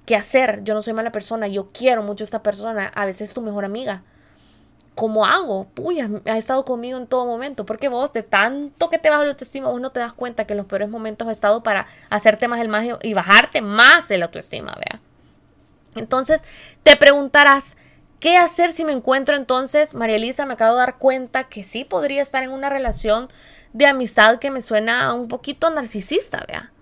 ¿Qué 0.05 0.17
hacer? 0.17 0.65
Yo 0.65 0.73
no 0.73 0.81
soy 0.81 0.91
mala 0.91 1.13
persona, 1.13 1.47
yo 1.47 1.69
quiero 1.71 2.03
mucho 2.03 2.23
a 2.23 2.25
esta 2.25 2.43
persona, 2.43 2.87
a 2.87 3.05
veces 3.05 3.29
es 3.29 3.33
tu 3.33 3.39
mejor 3.39 3.63
amiga. 3.63 4.03
¿Cómo 4.99 5.25
hago? 5.25 5.63
Puya, 5.75 6.09
ha 6.25 6.37
estado 6.37 6.65
conmigo 6.65 6.97
en 6.97 7.07
todo 7.07 7.25
momento. 7.25 7.65
Porque 7.65 7.87
vos, 7.87 8.11
de 8.11 8.21
tanto 8.21 8.89
que 8.89 8.97
te 8.97 9.09
baja 9.09 9.23
la 9.23 9.29
autoestima, 9.29 9.69
vos 9.69 9.79
no 9.79 9.93
te 9.93 10.01
das 10.01 10.11
cuenta 10.11 10.43
que 10.43 10.51
en 10.51 10.57
los 10.57 10.65
peores 10.65 10.89
momentos 10.89 11.25
ha 11.25 11.31
estado 11.31 11.63
para 11.63 11.87
hacerte 12.09 12.49
más 12.49 12.59
el 12.59 12.67
más 12.67 12.85
y 13.01 13.13
bajarte 13.13 13.61
más 13.61 14.11
el 14.11 14.23
autoestima, 14.23 14.75
vea. 14.75 14.99
Entonces, 15.95 16.41
te 16.83 16.97
preguntarás, 16.97 17.77
¿qué 18.19 18.35
hacer 18.35 18.73
si 18.73 18.83
me 18.83 18.91
encuentro 18.91 19.37
entonces, 19.37 19.95
María 19.95 20.17
Elisa, 20.17 20.45
me 20.45 20.55
acabo 20.55 20.73
de 20.73 20.79
dar 20.79 20.97
cuenta 20.97 21.45
que 21.45 21.63
sí 21.63 21.85
podría 21.85 22.21
estar 22.21 22.43
en 22.43 22.51
una 22.51 22.69
relación 22.69 23.29
de 23.71 23.85
amistad 23.85 24.39
que 24.39 24.51
me 24.51 24.59
suena 24.59 25.13
un 25.13 25.29
poquito 25.29 25.69
narcisista, 25.69 26.43
vea. 26.45 26.73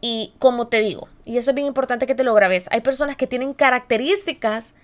Y 0.00 0.32
como 0.38 0.68
te 0.68 0.78
digo, 0.78 1.10
y 1.26 1.36
eso 1.36 1.50
es 1.50 1.54
bien 1.54 1.66
importante 1.66 2.06
que 2.06 2.14
te 2.14 2.24
lo 2.24 2.32
grabes, 2.32 2.66
hay 2.70 2.80
personas 2.80 3.18
que 3.18 3.26
tienen 3.26 3.52
características 3.52 4.74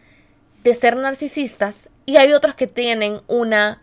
de 0.64 0.74
ser 0.74 0.96
narcisistas 0.96 1.88
y 2.10 2.16
hay 2.16 2.32
otros 2.32 2.56
que 2.56 2.66
tienen 2.66 3.20
una 3.28 3.82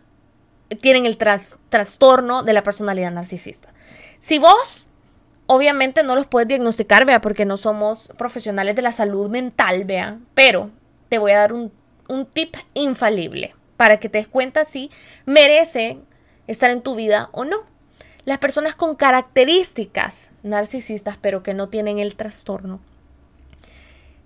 tienen 0.82 1.06
el 1.06 1.16
trastorno 1.16 2.42
de 2.42 2.52
la 2.52 2.62
personalidad 2.62 3.10
narcisista. 3.10 3.72
Si 4.18 4.38
vos 4.38 4.86
obviamente 5.46 6.02
no 6.02 6.14
los 6.14 6.26
puedes 6.26 6.46
diagnosticar, 6.46 7.06
vea, 7.06 7.22
porque 7.22 7.46
no 7.46 7.56
somos 7.56 8.12
profesionales 8.18 8.76
de 8.76 8.82
la 8.82 8.92
salud 8.92 9.30
mental, 9.30 9.86
vea, 9.86 10.18
pero 10.34 10.70
te 11.08 11.16
voy 11.16 11.32
a 11.32 11.38
dar 11.38 11.54
un, 11.54 11.72
un 12.06 12.26
tip 12.26 12.54
infalible 12.74 13.54
para 13.78 13.98
que 13.98 14.10
te 14.10 14.18
des 14.18 14.28
cuenta 14.28 14.66
si 14.66 14.90
merece 15.24 15.98
estar 16.46 16.68
en 16.68 16.82
tu 16.82 16.96
vida 16.96 17.30
o 17.32 17.46
no. 17.46 17.56
Las 18.26 18.36
personas 18.36 18.74
con 18.74 18.94
características 18.94 20.32
narcisistas, 20.42 21.16
pero 21.16 21.42
que 21.42 21.54
no 21.54 21.70
tienen 21.70 21.98
el 21.98 22.14
trastorno, 22.14 22.80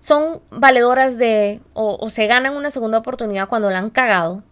son 0.03 0.41
valedoras 0.49 1.17
de 1.17 1.61
o, 1.71 2.09
se 2.09 2.27
ganan 2.27 2.57
una 2.57 2.71
segunda 2.71 2.97
oportunidad 2.97 3.47
cuando 3.47 3.69
la 3.69 3.79
han 3.79 3.89
cagado, 3.89 4.43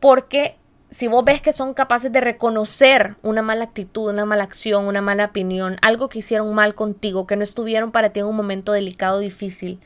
porque 0.00 0.56
si 0.90 1.06
vos 1.06 1.24
ves 1.24 1.40
que 1.40 1.52
son 1.52 1.74
capaces 1.74 2.10
de 2.10 2.20
reconocer 2.20 3.14
una 3.22 3.40
mala 3.40 3.62
actitud, 3.62 4.10
una 4.10 4.24
mala 4.24 4.42
acción, 4.42 4.88
una 4.88 5.00
mala 5.00 5.26
opinión, 5.26 5.76
algo 5.82 6.08
que 6.08 6.18
hicieron 6.18 6.52
mal 6.54 6.74
contigo, 6.74 7.28
que 7.28 7.36
no 7.36 7.44
estuvieron 7.44 7.92
para 7.92 8.10
ti 8.10 8.18
en 8.18 8.26
un 8.26 8.34
momento 8.34 8.72
delicado, 8.72 9.20
difícil, 9.20 9.78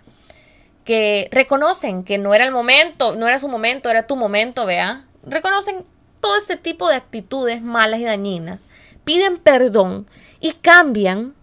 que 0.87 1.29
reconocen 1.33 2.03
que 2.05 2.17
no 2.17 2.33
era 2.33 2.47
el 2.47 2.51
momento, 2.51 3.15
no 3.15 3.29
era 3.29 3.39
su 3.39 3.49
momento, 3.49 3.91
era 3.91 4.07
tu 4.07 4.17
momento, 4.17 4.65
vea, 4.65 5.05
reconocen 5.23 5.85
todo 6.23 6.39
este 6.39 6.57
tipo 6.57 6.89
de 6.89 6.97
actitudes 6.97 7.61
malas 7.61 8.01
y 8.01 8.05
dañinas, 8.05 8.69
piden 9.05 9.37
perdón 9.37 10.07
y 10.41 10.53
cambian, 10.53 11.35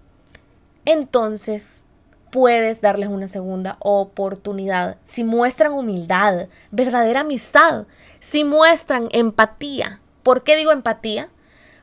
entonces 0.83 1.85
puedes 2.31 2.81
darles 2.81 3.09
una 3.09 3.27
segunda 3.27 3.77
oportunidad. 3.79 4.97
Si 5.03 5.23
muestran 5.23 5.73
humildad, 5.73 6.47
verdadera 6.71 7.19
amistad, 7.19 7.85
si 8.19 8.43
muestran 8.43 9.09
empatía. 9.11 10.00
¿Por 10.23 10.43
qué 10.43 10.55
digo 10.55 10.71
empatía? 10.71 11.29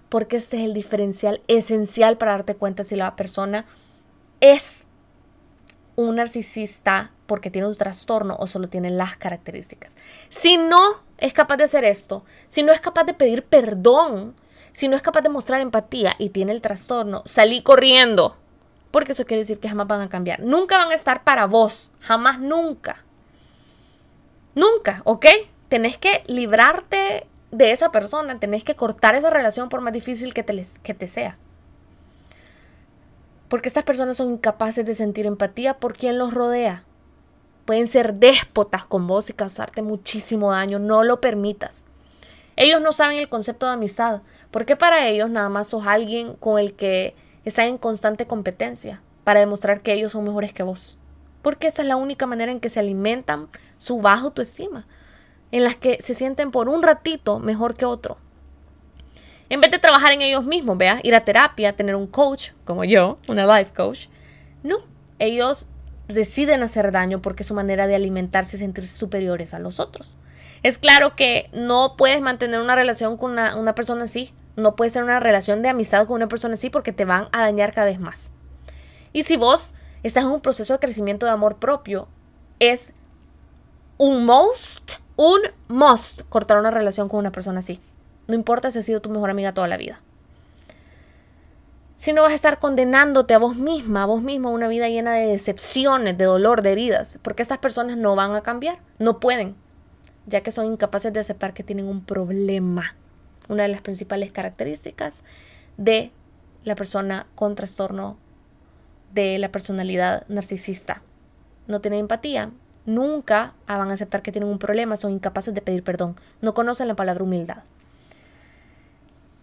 Porque 0.08 0.38
ese 0.38 0.58
es 0.58 0.64
el 0.64 0.74
diferencial 0.74 1.42
esencial 1.48 2.16
para 2.18 2.32
darte 2.32 2.56
cuenta 2.56 2.82
si 2.82 2.96
la 2.96 3.14
persona 3.14 3.66
es 4.40 4.86
un 5.96 6.16
narcisista 6.16 7.12
porque 7.26 7.50
tiene 7.50 7.68
un 7.68 7.74
trastorno 7.74 8.36
o 8.38 8.46
solo 8.46 8.68
tiene 8.68 8.90
las 8.90 9.16
características. 9.16 9.96
Si 10.30 10.56
no 10.56 11.02
es 11.18 11.32
capaz 11.34 11.58
de 11.58 11.64
hacer 11.64 11.84
esto, 11.84 12.24
si 12.46 12.62
no 12.62 12.72
es 12.72 12.80
capaz 12.80 13.04
de 13.04 13.14
pedir 13.14 13.44
perdón, 13.44 14.34
si 14.72 14.88
no 14.88 14.96
es 14.96 15.02
capaz 15.02 15.20
de 15.20 15.28
mostrar 15.28 15.60
empatía 15.60 16.14
y 16.18 16.30
tiene 16.30 16.52
el 16.52 16.62
trastorno, 16.62 17.22
salí 17.26 17.62
corriendo 17.62 18.36
porque 18.90 19.12
eso 19.12 19.24
quiere 19.24 19.42
decir 19.42 19.60
que 19.60 19.68
jamás 19.68 19.86
van 19.86 20.00
a 20.00 20.08
cambiar. 20.08 20.40
Nunca 20.40 20.78
van 20.78 20.90
a 20.90 20.94
estar 20.94 21.24
para 21.24 21.46
vos, 21.46 21.90
jamás, 22.00 22.40
nunca. 22.40 23.04
Nunca, 24.54 25.02
¿ok? 25.04 25.26
Tenés 25.68 25.98
que 25.98 26.24
librarte 26.26 27.26
de 27.50 27.72
esa 27.72 27.92
persona, 27.92 28.38
tenés 28.38 28.64
que 28.64 28.76
cortar 28.76 29.14
esa 29.14 29.30
relación 29.30 29.68
por 29.68 29.80
más 29.80 29.92
difícil 29.92 30.34
que 30.34 30.42
te, 30.42 30.66
que 30.82 30.94
te 30.94 31.08
sea. 31.08 31.36
Porque 33.48 33.68
estas 33.68 33.84
personas 33.84 34.16
son 34.16 34.32
incapaces 34.32 34.84
de 34.84 34.94
sentir 34.94 35.26
empatía 35.26 35.78
por 35.78 35.94
quien 35.94 36.18
los 36.18 36.34
rodea. 36.34 36.84
Pueden 37.64 37.88
ser 37.88 38.14
déspotas 38.14 38.84
con 38.84 39.06
vos 39.06 39.30
y 39.30 39.32
causarte 39.32 39.82
muchísimo 39.82 40.50
daño. 40.50 40.78
No 40.78 41.02
lo 41.02 41.20
permitas. 41.20 41.86
Ellos 42.56 42.80
no 42.80 42.92
saben 42.92 43.18
el 43.18 43.28
concepto 43.28 43.66
de 43.66 43.72
amistad. 43.72 44.22
Porque 44.50 44.76
para 44.76 45.06
ellos 45.08 45.30
nada 45.30 45.48
más 45.48 45.68
sos 45.68 45.86
alguien 45.86 46.34
con 46.34 46.58
el 46.58 46.74
que 46.74 47.14
está 47.48 47.66
en 47.66 47.78
constante 47.78 48.26
competencia 48.26 49.00
para 49.24 49.40
demostrar 49.40 49.82
que 49.82 49.92
ellos 49.92 50.12
son 50.12 50.24
mejores 50.24 50.52
que 50.52 50.62
vos. 50.62 50.98
Porque 51.42 51.68
esa 51.68 51.82
es 51.82 51.88
la 51.88 51.96
única 51.96 52.26
manera 52.26 52.52
en 52.52 52.60
que 52.60 52.68
se 52.68 52.80
alimentan 52.80 53.48
su 53.76 54.00
baja 54.00 54.24
autoestima, 54.24 54.86
en 55.52 55.64
las 55.64 55.76
que 55.76 55.98
se 56.00 56.14
sienten 56.14 56.50
por 56.50 56.68
un 56.68 56.82
ratito 56.82 57.38
mejor 57.38 57.74
que 57.74 57.84
otro. 57.84 58.18
En 59.50 59.60
vez 59.60 59.70
de 59.70 59.78
trabajar 59.78 60.12
en 60.12 60.22
ellos 60.22 60.44
mismos, 60.44 60.76
vea, 60.76 61.00
ir 61.02 61.14
a 61.14 61.24
terapia, 61.24 61.74
tener 61.74 61.94
un 61.94 62.06
coach 62.06 62.50
como 62.64 62.84
yo, 62.84 63.18
una 63.28 63.58
life 63.58 63.72
coach, 63.74 64.08
no, 64.62 64.76
ellos 65.18 65.68
deciden 66.06 66.62
hacer 66.62 66.92
daño 66.92 67.22
porque 67.22 67.42
es 67.42 67.46
su 67.46 67.54
manera 67.54 67.86
de 67.86 67.94
alimentarse 67.94 68.56
y 68.56 68.58
sentirse 68.58 68.96
superiores 68.96 69.54
a 69.54 69.58
los 69.58 69.80
otros. 69.80 70.16
Es 70.62 70.76
claro 70.76 71.14
que 71.16 71.48
no 71.52 71.94
puedes 71.96 72.20
mantener 72.20 72.60
una 72.60 72.74
relación 72.74 73.16
con 73.16 73.32
una 73.32 73.74
persona 73.74 74.04
así 74.04 74.34
no 74.58 74.76
puede 74.76 74.90
ser 74.90 75.04
una 75.04 75.20
relación 75.20 75.62
de 75.62 75.68
amistad 75.68 76.06
con 76.06 76.16
una 76.16 76.28
persona 76.28 76.54
así 76.54 76.68
porque 76.68 76.92
te 76.92 77.04
van 77.04 77.28
a 77.32 77.42
dañar 77.42 77.72
cada 77.72 77.86
vez 77.86 78.00
más. 78.00 78.32
Y 79.12 79.22
si 79.22 79.36
vos 79.36 79.74
estás 80.02 80.24
en 80.24 80.30
un 80.30 80.40
proceso 80.40 80.72
de 80.74 80.78
crecimiento 80.80 81.26
de 81.26 81.32
amor 81.32 81.56
propio, 81.56 82.08
es 82.58 82.92
un 83.96 84.26
must, 84.26 84.94
un 85.16 85.40
must 85.68 86.22
cortar 86.28 86.58
una 86.58 86.70
relación 86.70 87.08
con 87.08 87.20
una 87.20 87.32
persona 87.32 87.60
así. 87.60 87.80
No 88.26 88.34
importa 88.34 88.70
si 88.70 88.80
ha 88.80 88.82
sido 88.82 89.00
tu 89.00 89.10
mejor 89.10 89.30
amiga 89.30 89.54
toda 89.54 89.68
la 89.68 89.76
vida. 89.76 90.00
Si 91.94 92.12
no 92.12 92.22
vas 92.22 92.32
a 92.32 92.36
estar 92.36 92.58
condenándote 92.58 93.34
a 93.34 93.38
vos 93.38 93.56
misma, 93.56 94.04
a 94.04 94.06
vos 94.06 94.22
misma, 94.22 94.50
una 94.50 94.68
vida 94.68 94.88
llena 94.88 95.14
de 95.14 95.26
decepciones, 95.26 96.16
de 96.18 96.24
dolor, 96.24 96.62
de 96.62 96.72
heridas, 96.72 97.18
porque 97.22 97.42
estas 97.42 97.58
personas 97.58 97.96
no 97.96 98.14
van 98.14 98.34
a 98.34 98.42
cambiar, 98.42 98.78
no 98.98 99.18
pueden, 99.18 99.56
ya 100.26 100.42
que 100.42 100.52
son 100.52 100.66
incapaces 100.66 101.12
de 101.12 101.20
aceptar 101.20 101.54
que 101.54 101.64
tienen 101.64 101.86
un 101.86 102.04
problema 102.04 102.94
una 103.48 103.64
de 103.64 103.68
las 103.68 103.80
principales 103.80 104.30
características 104.32 105.24
de 105.76 106.12
la 106.64 106.74
persona 106.74 107.26
con 107.34 107.54
trastorno 107.54 108.16
de 109.12 109.38
la 109.38 109.50
personalidad 109.50 110.26
narcisista. 110.28 111.02
No 111.66 111.80
tienen 111.80 112.00
empatía, 112.00 112.50
nunca 112.86 113.54
van 113.66 113.90
a 113.90 113.94
aceptar 113.94 114.22
que 114.22 114.32
tienen 114.32 114.50
un 114.50 114.58
problema, 114.58 114.96
son 114.96 115.12
incapaces 115.12 115.54
de 115.54 115.62
pedir 115.62 115.82
perdón, 115.82 116.16
no 116.40 116.54
conocen 116.54 116.88
la 116.88 116.94
palabra 116.94 117.24
humildad. 117.24 117.62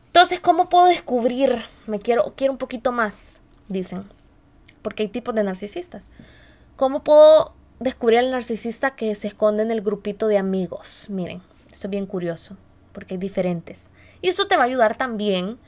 Entonces, 0.07 0.39
¿cómo 0.39 0.69
puedo 0.69 0.85
descubrir? 0.85 1.63
Me 1.87 1.99
quiero, 1.99 2.33
quiero 2.37 2.53
un 2.53 2.57
poquito 2.57 2.91
más, 2.91 3.41
dicen, 3.67 4.05
porque 4.81 5.03
hay 5.03 5.09
tipos 5.09 5.35
de 5.35 5.43
narcisistas. 5.43 6.09
¿Cómo 6.77 7.03
puedo 7.03 7.53
descubrir 7.79 8.19
al 8.19 8.31
narcisista 8.31 8.95
que 8.95 9.13
se 9.15 9.27
esconde 9.27 9.63
en 9.63 9.71
el 9.71 9.81
grupito 9.81 10.27
de 10.27 10.37
amigos? 10.37 11.07
Miren, 11.09 11.41
esto 11.71 11.87
es 11.87 11.91
bien 11.91 12.05
curioso 12.05 12.55
porque 12.95 13.13
hay 13.13 13.19
diferentes. 13.19 13.93
Y 14.21 14.29
eso 14.29 14.47
te 14.47 14.57
va 14.57 14.63
a 14.63 14.65
ayudar 14.65 14.97
también 14.97 15.59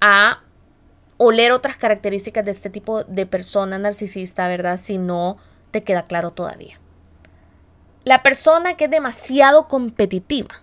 a 0.00 0.42
oler 1.16 1.52
otras 1.52 1.76
características 1.76 2.44
de 2.44 2.50
este 2.50 2.70
tipo 2.70 3.02
de 3.04 3.26
persona 3.26 3.78
narcisista, 3.78 4.46
¿verdad? 4.46 4.76
Si 4.76 4.98
no 4.98 5.38
te 5.70 5.82
queda 5.82 6.04
claro 6.04 6.30
todavía. 6.32 6.78
La 8.04 8.22
persona 8.22 8.76
que 8.76 8.84
es 8.84 8.90
demasiado 8.90 9.66
competitiva. 9.66 10.54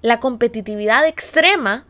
La 0.00 0.20
competitividad 0.20 1.04
extrema 1.06 1.84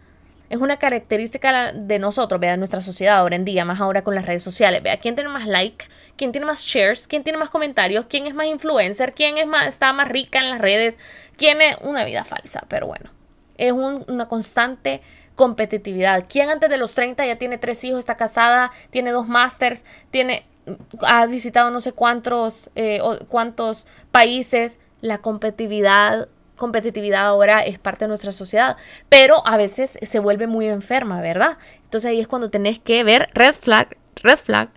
es 0.48 0.58
una 0.58 0.78
característica 0.78 1.72
de 1.74 1.98
nosotros, 1.98 2.40
vea, 2.40 2.52
de 2.52 2.56
nuestra 2.56 2.80
sociedad 2.80 3.18
ahora 3.18 3.36
en 3.36 3.44
día, 3.44 3.66
más 3.66 3.80
ahora 3.82 4.02
con 4.02 4.14
las 4.14 4.24
redes 4.24 4.42
sociales. 4.42 4.82
Vea, 4.82 4.96
quién 4.96 5.14
tiene 5.14 5.28
más 5.28 5.46
like, 5.46 5.84
quién 6.16 6.32
tiene 6.32 6.46
más 6.46 6.62
shares, 6.62 7.06
quién 7.06 7.22
tiene 7.22 7.38
más 7.38 7.50
comentarios, 7.50 8.06
quién 8.08 8.26
es 8.26 8.34
más 8.34 8.46
influencer, 8.46 9.12
quién 9.12 9.36
es 9.36 9.46
más, 9.46 9.68
está 9.68 9.92
más 9.92 10.08
rica 10.08 10.38
en 10.38 10.48
las 10.48 10.60
redes, 10.60 10.98
quién 11.36 11.60
es 11.60 11.76
una 11.82 12.04
vida 12.04 12.24
falsa, 12.24 12.64
pero 12.68 12.86
bueno 12.86 13.17
es 13.58 13.72
una 13.72 14.28
constante 14.28 15.02
competitividad. 15.34 16.24
¿Quién 16.28 16.50
antes 16.50 16.70
de 16.70 16.78
los 16.78 16.94
30 16.94 17.26
ya 17.26 17.36
tiene 17.36 17.58
tres 17.58 17.84
hijos, 17.84 18.00
está 18.00 18.16
casada, 18.16 18.72
tiene 18.90 19.10
dos 19.10 19.28
másters, 19.28 19.84
tiene, 20.10 20.46
ha 21.02 21.26
visitado 21.26 21.70
no 21.70 21.80
sé 21.80 21.92
cuántos, 21.92 22.70
eh, 22.74 23.00
cuántos 23.28 23.86
países? 24.10 24.80
La 25.00 25.18
competitividad 25.18 26.28
competitividad 26.56 27.24
ahora 27.24 27.60
es 27.60 27.78
parte 27.78 28.04
de 28.04 28.08
nuestra 28.08 28.32
sociedad, 28.32 28.76
pero 29.08 29.46
a 29.46 29.56
veces 29.56 29.96
se 30.02 30.18
vuelve 30.18 30.46
muy 30.46 30.66
enferma, 30.66 31.20
¿verdad? 31.20 31.56
Entonces 31.84 32.10
ahí 32.10 32.20
es 32.20 32.28
cuando 32.28 32.50
tenés 32.50 32.78
que 32.80 33.04
ver 33.04 33.28
red 33.32 33.54
flag, 33.54 33.96
red 34.16 34.36
flag. 34.36 34.68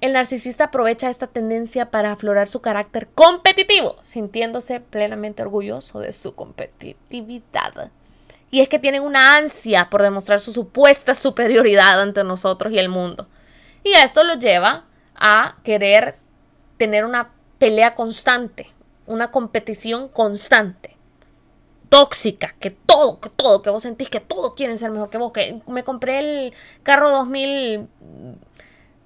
El 0.00 0.12
narcisista 0.12 0.64
aprovecha 0.64 1.08
esta 1.08 1.26
tendencia 1.26 1.90
para 1.90 2.12
aflorar 2.12 2.48
su 2.48 2.60
carácter 2.60 3.08
competitivo, 3.14 3.96
sintiéndose 4.02 4.80
plenamente 4.80 5.42
orgulloso 5.42 6.00
de 6.00 6.12
su 6.12 6.34
competitividad. 6.34 7.90
Y 8.50 8.60
es 8.60 8.68
que 8.68 8.78
tienen 8.78 9.02
una 9.02 9.36
ansia 9.36 9.88
por 9.88 10.02
demostrar 10.02 10.40
su 10.40 10.52
supuesta 10.52 11.14
superioridad 11.14 12.00
ante 12.00 12.24
nosotros 12.24 12.72
y 12.72 12.78
el 12.78 12.90
mundo. 12.90 13.26
Y 13.82 13.92
esto 13.92 14.22
los 14.22 14.38
lleva 14.38 14.84
a 15.14 15.56
querer 15.64 16.18
tener 16.76 17.06
una 17.06 17.30
pelea 17.58 17.94
constante, 17.94 18.68
una 19.06 19.30
competición 19.30 20.08
constante, 20.08 20.94
tóxica, 21.88 22.54
que 22.60 22.70
todo, 22.70 23.18
que 23.18 23.30
todo, 23.30 23.62
que 23.62 23.70
vos 23.70 23.82
sentís 23.82 24.10
que 24.10 24.20
todos 24.20 24.52
quieren 24.54 24.76
ser 24.76 24.90
mejor 24.90 25.08
que 25.08 25.18
vos, 25.18 25.32
que 25.32 25.62
me 25.66 25.84
compré 25.84 26.18
el 26.18 26.54
carro 26.82 27.10
2000 27.10 27.88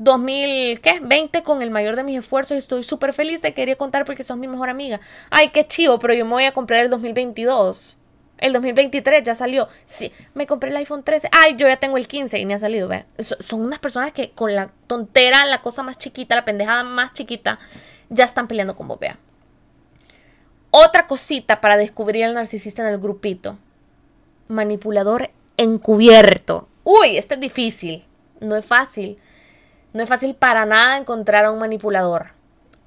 2020 0.00 1.42
con 1.42 1.60
el 1.60 1.70
mayor 1.70 1.94
de 1.94 2.04
mis 2.04 2.18
esfuerzos 2.18 2.56
y 2.56 2.58
estoy 2.58 2.82
súper 2.82 3.12
feliz, 3.12 3.42
te 3.42 3.52
quería 3.52 3.76
contar 3.76 4.06
porque 4.06 4.24
sos 4.24 4.38
mi 4.38 4.48
mejor 4.48 4.70
amiga. 4.70 4.98
Ay, 5.30 5.50
qué 5.50 5.66
chivo, 5.66 5.98
pero 5.98 6.14
yo 6.14 6.24
me 6.24 6.32
voy 6.32 6.44
a 6.44 6.52
comprar 6.52 6.80
el 6.80 6.90
2022. 6.90 7.98
El 8.38 8.54
2023 8.54 9.22
ya 9.22 9.34
salió. 9.34 9.68
Sí, 9.84 10.10
me 10.32 10.46
compré 10.46 10.70
el 10.70 10.76
iPhone 10.78 11.02
13. 11.02 11.28
Ay, 11.30 11.56
yo 11.56 11.68
ya 11.68 11.76
tengo 11.76 11.98
el 11.98 12.08
15 12.08 12.38
y 12.38 12.46
me 12.46 12.54
ha 12.54 12.58
salido, 12.58 12.88
vea. 12.88 13.04
Son 13.18 13.60
unas 13.60 13.78
personas 13.78 14.12
que 14.12 14.30
con 14.30 14.54
la 14.54 14.70
tontera, 14.86 15.44
la 15.44 15.60
cosa 15.60 15.82
más 15.82 15.98
chiquita, 15.98 16.34
la 16.34 16.46
pendejada 16.46 16.82
más 16.82 17.12
chiquita, 17.12 17.58
ya 18.08 18.24
están 18.24 18.48
peleando 18.48 18.76
con 18.76 18.88
vos, 18.88 18.98
vea. 18.98 19.18
Otra 20.70 21.06
cosita 21.06 21.60
para 21.60 21.76
descubrir 21.76 22.24
al 22.24 22.32
narcisista 22.32 22.80
en 22.80 22.88
el 22.88 22.98
grupito. 22.98 23.58
Manipulador 24.48 25.30
encubierto. 25.58 26.68
Uy, 26.84 27.18
este 27.18 27.34
es 27.34 27.40
difícil. 27.40 28.06
No 28.40 28.56
es 28.56 28.64
fácil. 28.64 29.18
No 29.92 30.02
es 30.02 30.08
fácil 30.08 30.34
para 30.34 30.66
nada 30.66 30.98
encontrar 30.98 31.44
a 31.44 31.50
un 31.50 31.58
manipulador. 31.58 32.28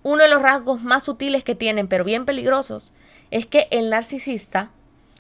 Uno 0.04 0.24
de 0.24 0.30
los 0.30 0.42
rasgos 0.42 0.82
más 0.82 1.04
sutiles 1.04 1.44
que 1.44 1.56
tienen, 1.56 1.88
pero 1.88 2.06
bien 2.06 2.26
peligrosos, 2.26 2.92
es 3.30 3.46
que 3.46 3.68
el 3.72 3.90
narcisista, 3.90 4.70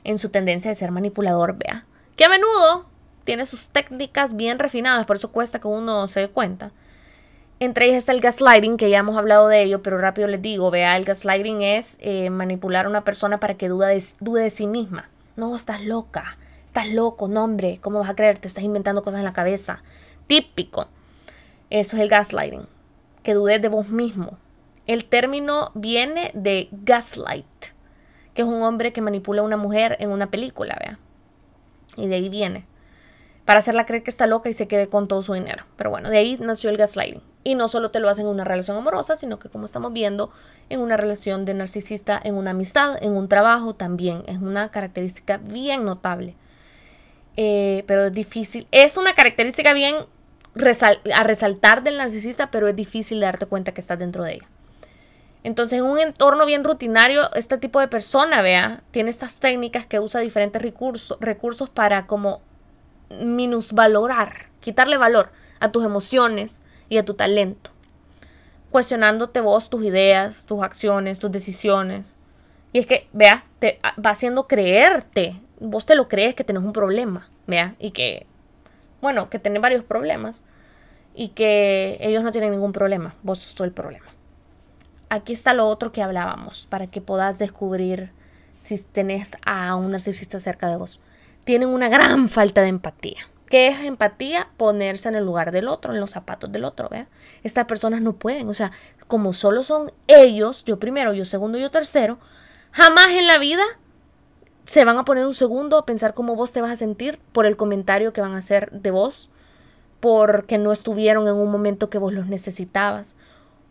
en 0.04 0.18
su 0.18 0.30
tendencia 0.30 0.70
de 0.70 0.76
ser 0.76 0.92
manipulador, 0.92 1.58
vea, 1.58 1.86
que 2.16 2.24
a 2.26 2.30
menudo 2.30 2.86
tiene 3.26 3.46
sus 3.46 3.68
técnicas 3.68 4.36
bien 4.36 4.60
refinadas, 4.60 5.06
por 5.06 5.18
eso 5.18 5.32
cuesta 5.32 5.60
que 5.60 5.68
uno 5.68 6.08
se 6.08 6.22
dé 6.22 6.30
cuenta. 6.30 6.72
Entre 7.60 7.86
ellas 7.86 7.98
está 7.98 8.12
el 8.14 8.22
gaslighting, 8.22 8.78
que 8.78 8.90
ya 8.90 9.00
hemos 9.00 9.18
hablado 9.18 9.48
de 9.48 9.62
ello, 9.62 9.82
pero 9.84 9.98
rápido 9.98 10.28
les 10.28 10.42
digo, 10.42 10.72
vea, 10.72 10.96
el 10.96 11.06
gaslighting 11.06 11.62
es 11.62 11.98
eh, 12.00 12.30
manipular 12.30 12.86
a 12.86 12.90
una 12.90 13.04
persona 13.04 13.40
para 13.40 13.56
que 13.56 13.70
dude 13.70 13.88
de, 13.88 14.04
dude 14.20 14.44
de 14.44 14.50
sí 14.50 14.68
misma. 14.68 15.10
No, 15.36 15.56
estás 15.56 15.82
loca, 15.84 16.38
estás 16.66 16.90
loco, 16.90 17.28
no 17.28 17.44
hombre, 17.44 17.80
¿cómo 17.82 18.00
vas 18.00 18.10
a 18.10 18.16
creer? 18.16 18.38
Te 18.38 18.48
estás 18.48 18.64
inventando 18.64 19.04
cosas 19.04 19.20
en 19.20 19.26
la 19.26 19.34
cabeza. 19.34 19.82
Típico. 20.28 20.88
Eso 21.74 21.98
es 21.98 22.04
el 22.04 22.10
gaslighting, 22.10 22.68
que 23.24 23.34
dudes 23.34 23.60
de 23.60 23.68
vos 23.68 23.90
mismo. 23.90 24.38
El 24.86 25.06
término 25.06 25.72
viene 25.74 26.30
de 26.36 26.70
gaslight, 26.72 27.48
que 28.36 28.44
es 28.44 28.48
un 28.48 28.62
hombre 28.62 28.94
que 28.94 29.02
manipula 29.02 29.42
a 29.42 29.44
una 29.44 29.58
mujer 29.58 29.98
en 30.00 30.12
una 30.12 30.30
película, 30.30 30.78
vea. 30.80 31.00
Y 31.96 32.06
de 32.06 32.14
ahí 32.14 32.30
viene. 32.30 32.68
Para 33.46 33.58
hacerla 33.58 33.88
creer 33.88 34.04
que 34.04 34.12
está 34.12 34.28
loca 34.28 34.50
y 34.50 34.54
se 34.54 34.68
quede 34.68 34.88
con 34.88 35.08
todo 35.08 35.24
su 35.24 35.34
dinero. 35.34 35.64
Pero 35.76 35.90
bueno, 35.90 36.12
de 36.12 36.18
ahí 36.20 36.38
nació 36.40 36.70
el 36.70 36.78
gaslighting. 36.78 37.24
Y 37.44 37.56
no 37.56 37.68
solo 37.68 37.90
te 37.90 38.00
lo 38.00 38.08
hacen 38.08 38.28
en 38.28 38.32
una 38.32 38.44
relación 38.44 38.78
amorosa, 38.78 39.16
sino 39.16 39.40
que 39.40 39.50
como 39.50 39.66
estamos 39.66 39.92
viendo, 39.94 40.32
en 40.70 40.80
una 40.80 40.96
relación 40.96 41.44
de 41.44 41.56
narcisista, 41.56 42.22
en 42.24 42.36
una 42.36 42.52
amistad, 42.52 43.04
en 43.04 43.14
un 43.14 43.28
trabajo 43.28 43.74
también. 43.74 44.22
Es 44.28 44.38
una 44.38 44.70
característica 44.70 45.38
bien 45.38 45.86
notable. 45.86 46.36
Eh, 47.36 47.84
pero 47.88 48.06
es 48.06 48.14
difícil. 48.14 48.68
Es 48.70 48.96
una 48.96 49.16
característica 49.16 49.74
bien 49.74 50.06
a 50.56 51.24
resaltar 51.24 51.84
del 51.84 51.98
narcisista, 51.98 52.52
pero 52.52 52.68
es 52.68 52.76
difícil 52.76 53.20
darte 53.20 53.46
cuenta 53.46 53.74
que 53.74 53.82
estás 53.82 54.00
dentro 54.00 54.24
de 54.24 54.36
ella. 54.36 54.48
Entonces, 55.44 55.80
en 55.80 55.86
un 55.86 56.00
entorno 56.00 56.46
bien 56.46 56.64
rutinario, 56.64 57.34
este 57.34 57.58
tipo 57.58 57.80
de 57.80 57.90
persona, 57.90 58.42
vea, 58.42 58.82
tiene 58.92 59.10
estas 59.10 59.40
técnicas 59.40 59.86
que 59.86 60.00
usa 60.00 60.22
diferentes 60.22 60.62
recursos, 60.62 61.18
recursos 61.20 61.70
para 61.70 62.08
como 62.08 62.42
minusvalorar, 63.22 64.48
quitarle 64.62 64.98
valor 64.98 65.32
a 65.60 65.72
tus 65.72 65.84
emociones 65.84 66.64
y 66.88 66.98
a 66.98 67.06
tu 67.06 67.16
talento. 67.16 67.72
Cuestionándote 68.72 69.42
vos 69.42 69.70
tus 69.70 69.84
ideas, 69.84 70.46
tus 70.46 70.64
acciones, 70.64 71.20
tus 71.20 71.32
decisiones. 71.32 72.16
Y 72.72 72.80
es 72.80 72.88
que, 72.88 73.08
vea, 73.12 73.46
te 73.60 73.80
va 74.04 74.12
haciendo 74.12 74.48
creerte, 74.48 75.40
vos 75.60 75.86
te 75.86 75.96
lo 75.96 76.08
crees 76.08 76.36
que 76.36 76.44
tenés 76.44 76.64
un 76.64 76.74
problema, 76.74 77.30
vea, 77.48 77.76
y 77.80 77.92
que 77.92 78.26
bueno, 79.04 79.30
que 79.30 79.38
tienen 79.38 79.62
varios 79.62 79.84
problemas 79.84 80.44
y 81.14 81.30
que 81.30 81.98
ellos 82.00 82.24
no 82.24 82.32
tienen 82.32 82.52
ningún 82.52 82.72
problema, 82.72 83.14
vos 83.22 83.40
sos 83.40 83.60
el 83.62 83.74
problema. 83.74 84.06
Aquí 85.10 85.34
está 85.34 85.54
lo 85.54 85.68
otro 85.68 85.92
que 85.92 86.02
hablábamos, 86.02 86.66
para 86.66 86.88
que 86.88 87.02
puedas 87.02 87.38
descubrir 87.38 88.12
si 88.58 88.82
tenés 88.82 89.38
a 89.46 89.76
un 89.76 89.92
narcisista 89.92 90.40
cerca 90.40 90.70
de 90.70 90.78
vos. 90.78 91.02
Tienen 91.44 91.70
una 91.70 91.90
gran 91.90 92.30
falta 92.30 92.62
de 92.62 92.70
empatía. 92.70 93.20
¿Qué 93.48 93.68
es 93.68 93.80
empatía? 93.82 94.48
Ponerse 94.58 95.10
en 95.10 95.16
el 95.16 95.26
lugar 95.26 95.52
del 95.52 95.68
otro, 95.68 95.94
en 95.94 96.00
los 96.00 96.12
zapatos 96.12 96.52
del 96.52 96.64
otro, 96.64 96.88
¿vea? 96.90 97.08
Estas 97.44 97.66
personas 97.66 98.02
no 98.02 98.14
pueden, 98.14 98.48
o 98.48 98.54
sea, 98.54 98.72
como 99.08 99.34
solo 99.34 99.64
son 99.64 99.92
ellos, 100.08 100.64
yo 100.64 100.80
primero, 100.80 101.14
yo 101.14 101.26
segundo, 101.26 101.60
yo 101.60 101.70
tercero, 101.70 102.18
jamás 102.72 103.12
en 103.12 103.28
la 103.28 103.38
vida 103.38 103.64
se 104.66 104.86
van 104.86 104.98
a 104.98 105.06
poner 105.06 105.26
un 105.26 105.34
segundo 105.34 105.78
a 105.78 105.86
pensar 105.86 106.14
cómo 106.14 106.36
vos 106.36 106.52
te 106.52 106.62
vas 106.62 106.72
a 106.72 106.76
sentir 106.76 107.20
por 107.32 107.46
el 107.46 107.58
comentario 107.58 108.14
que 108.14 108.22
van 108.22 108.34
a 108.34 108.38
hacer 108.38 108.72
de 108.72 108.92
vos, 108.92 109.30
porque 110.00 110.58
no 110.58 110.72
estuvieron 110.72 111.28
en 111.28 111.36
un 111.36 111.52
momento 111.52 111.90
que 111.90 111.98
vos 111.98 112.14
los 112.14 112.28
necesitabas, 112.28 113.16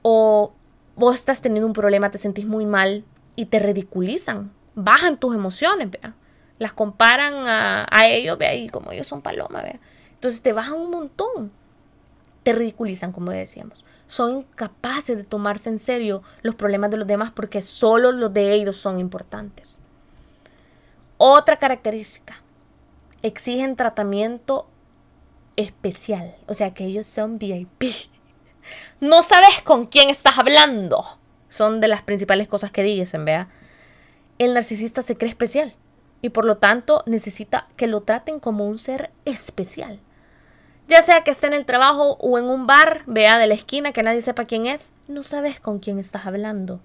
o 0.02 0.52
vos 0.96 1.14
estás 1.14 1.40
teniendo 1.40 1.66
un 1.66 1.72
problema, 1.72 2.11
te 2.11 2.18
sentís 2.18 2.46
muy 2.46 2.66
mal 2.66 3.05
y 3.37 3.46
te 3.46 3.59
ridiculizan, 3.59 4.52
bajan 4.74 5.18
tus 5.18 5.35
emociones, 5.35 5.90
vea, 5.90 6.14
las 6.59 6.72
comparan 6.72 7.46
a, 7.46 7.87
a 7.90 8.07
ellos, 8.07 8.38
vea, 8.38 8.55
y 8.55 8.68
como 8.68 8.92
ellos 8.92 9.07
son 9.07 9.22
paloma, 9.22 9.62
vea, 9.62 9.81
entonces 10.14 10.42
te 10.42 10.52
bajan 10.52 10.74
un 10.74 10.90
montón, 10.90 11.52
te 12.42 12.52
ridiculizan, 12.52 13.12
como 13.12 13.31
decíamos, 13.31 13.85
son 14.07 14.38
incapaces 14.38 15.16
de 15.16 15.24
tomarse 15.24 15.70
en 15.70 15.78
serio 15.78 16.22
los 16.42 16.55
problemas 16.55 16.90
de 16.90 16.98
los 16.98 17.07
demás 17.07 17.33
porque 17.33 17.62
solo 17.62 18.12
los 18.12 18.33
de 18.33 18.52
ellos 18.52 18.76
son 18.76 19.00
importantes. 19.00 19.82
Otra 21.18 21.59
característica, 21.59 22.42
exigen 23.22 23.77
tratamiento 23.77 24.66
especial, 25.57 26.35
o 26.46 26.55
sea 26.55 26.75
que 26.75 26.85
ellos 26.85 27.07
son 27.07 27.38
VIP. 27.38 27.85
No 29.01 29.22
sabes 29.22 29.61
con 29.64 29.87
quién 29.87 30.09
estás 30.09 30.38
hablando. 30.38 31.05
Son 31.48 31.81
de 31.81 31.88
las 31.88 32.03
principales 32.03 32.46
cosas 32.46 32.70
que 32.70 32.85
dicen, 32.85 33.25
vea. 33.25 33.48
El 34.38 34.55
narcisista 34.55 35.03
se 35.03 35.16
cree 35.16 35.31
especial 35.31 35.75
y 36.20 36.29
por 36.29 36.44
lo 36.44 36.59
tanto 36.59 37.03
necesita 37.07 37.66
que 37.77 37.88
lo 37.88 38.03
traten 38.03 38.38
como 38.38 38.68
un 38.68 38.79
ser 38.79 39.11
especial. 39.25 39.98
Ya 40.87 41.03
sea 41.03 41.25
que 41.25 41.33
esté 41.33 41.48
en 41.48 41.55
el 41.55 41.66
trabajo 41.66 42.16
o 42.20 42.38
en 42.38 42.44
un 42.44 42.68
bar, 42.68 43.03
vea 43.07 43.37
de 43.38 43.48
la 43.48 43.55
esquina 43.55 43.92
que 43.92 44.05
nadie 44.05 44.22
sepa 44.22 44.44
quién 44.44 44.66
es, 44.66 44.92
no 45.09 45.25
sabes 45.25 45.59
con 45.59 45.81
quién 45.81 45.98
estás 45.98 46.25
hablando 46.25 46.81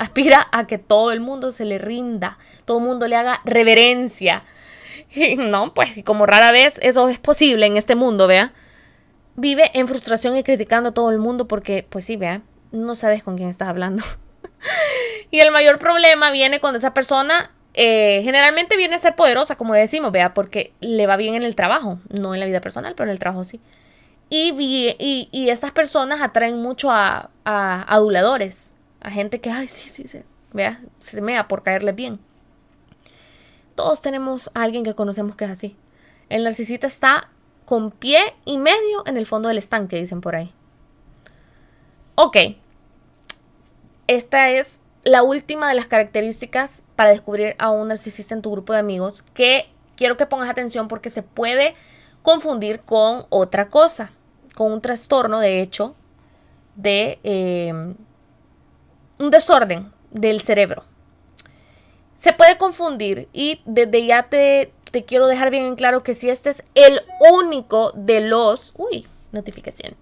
aspira 0.00 0.48
a 0.50 0.66
que 0.66 0.78
todo 0.78 1.12
el 1.12 1.20
mundo 1.20 1.52
se 1.52 1.66
le 1.66 1.78
rinda, 1.78 2.38
todo 2.64 2.78
el 2.78 2.84
mundo 2.84 3.06
le 3.06 3.16
haga 3.16 3.40
reverencia. 3.44 4.42
Y 5.12 5.34
no, 5.34 5.74
pues 5.74 6.04
como 6.04 6.24
rara 6.24 6.52
vez 6.52 6.78
eso 6.82 7.08
es 7.08 7.18
posible 7.18 7.66
en 7.66 7.76
este 7.76 7.96
mundo, 7.96 8.28
vea. 8.28 8.52
Vive 9.34 9.68
en 9.74 9.88
frustración 9.88 10.36
y 10.36 10.44
criticando 10.44 10.90
a 10.90 10.92
todo 10.92 11.10
el 11.10 11.18
mundo 11.18 11.48
porque, 11.48 11.84
pues 11.88 12.04
sí, 12.04 12.16
vea, 12.16 12.42
no 12.70 12.94
sabes 12.94 13.24
con 13.24 13.36
quién 13.36 13.48
estás 13.48 13.68
hablando. 13.68 14.04
y 15.32 15.40
el 15.40 15.50
mayor 15.50 15.80
problema 15.80 16.30
viene 16.30 16.60
cuando 16.60 16.76
esa 16.78 16.94
persona 16.94 17.50
eh, 17.74 18.20
generalmente 18.22 18.76
viene 18.76 18.94
a 18.94 18.98
ser 18.98 19.16
poderosa, 19.16 19.56
como 19.56 19.74
decimos, 19.74 20.12
vea, 20.12 20.32
porque 20.32 20.72
le 20.80 21.08
va 21.08 21.16
bien 21.16 21.34
en 21.34 21.42
el 21.42 21.56
trabajo, 21.56 21.98
no 22.08 22.32
en 22.34 22.38
la 22.38 22.46
vida 22.46 22.60
personal, 22.60 22.94
pero 22.94 23.08
en 23.08 23.12
el 23.12 23.18
trabajo 23.18 23.42
sí. 23.42 23.60
Y, 24.28 24.54
y, 25.00 25.28
y 25.32 25.50
estas 25.50 25.72
personas 25.72 26.20
atraen 26.22 26.62
mucho 26.62 26.92
a, 26.92 27.30
a 27.44 27.82
aduladores, 27.82 28.72
a 29.00 29.10
gente 29.10 29.40
que, 29.40 29.50
ay, 29.50 29.68
sí, 29.68 29.88
sí, 29.88 30.06
sí, 30.06 30.22
vea, 30.52 30.80
se 30.98 31.20
mea 31.20 31.48
por 31.48 31.62
caerle 31.62 31.92
bien. 31.92 32.20
Todos 33.74 34.02
tenemos 34.02 34.50
a 34.54 34.62
alguien 34.62 34.84
que 34.84 34.94
conocemos 34.94 35.36
que 35.36 35.44
es 35.44 35.50
así. 35.50 35.76
El 36.28 36.44
narcisista 36.44 36.86
está 36.86 37.30
con 37.64 37.90
pie 37.90 38.20
y 38.44 38.58
medio 38.58 39.06
en 39.06 39.16
el 39.16 39.26
fondo 39.26 39.48
del 39.48 39.58
estanque, 39.58 39.96
dicen 39.96 40.20
por 40.20 40.36
ahí. 40.36 40.52
Ok. 42.14 42.36
Esta 44.06 44.50
es 44.50 44.80
la 45.04 45.22
última 45.22 45.68
de 45.68 45.74
las 45.74 45.86
características 45.86 46.82
para 46.96 47.10
descubrir 47.10 47.54
a 47.58 47.70
un 47.70 47.88
narcisista 47.88 48.34
en 48.34 48.42
tu 48.42 48.50
grupo 48.50 48.72
de 48.72 48.80
amigos 48.80 49.22
que 49.22 49.70
quiero 49.96 50.16
que 50.16 50.26
pongas 50.26 50.50
atención 50.50 50.88
porque 50.88 51.10
se 51.10 51.22
puede 51.22 51.74
confundir 52.22 52.80
con 52.80 53.26
otra 53.30 53.68
cosa, 53.68 54.12
con 54.54 54.72
un 54.72 54.80
trastorno, 54.82 55.38
de 55.38 55.60
hecho, 55.62 55.94
de 56.74 57.18
eh, 57.22 57.94
un 59.20 59.30
desorden 59.30 59.92
del 60.10 60.40
cerebro. 60.40 60.84
Se 62.16 62.32
puede 62.32 62.58
confundir 62.58 63.28
y 63.32 63.62
desde 63.64 64.04
ya 64.04 64.24
te, 64.24 64.72
te 64.90 65.04
quiero 65.04 65.26
dejar 65.26 65.50
bien 65.50 65.64
en 65.64 65.76
claro 65.76 66.02
que 66.02 66.14
si 66.14 66.28
este 66.28 66.50
es 66.50 66.62
el 66.74 67.00
único 67.32 67.92
de 67.94 68.20
los... 68.20 68.74
Uy, 68.76 69.06
notificación. 69.32 69.94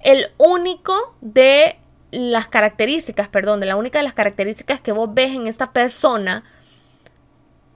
El 0.00 0.28
único 0.38 1.14
de 1.20 1.76
las 2.10 2.48
características, 2.48 3.28
perdón, 3.28 3.60
de 3.60 3.66
la 3.66 3.76
única 3.76 3.98
de 3.98 4.04
las 4.04 4.14
características 4.14 4.80
que 4.80 4.92
vos 4.92 5.12
ves 5.12 5.32
en 5.32 5.46
esta 5.46 5.72
persona 5.72 6.44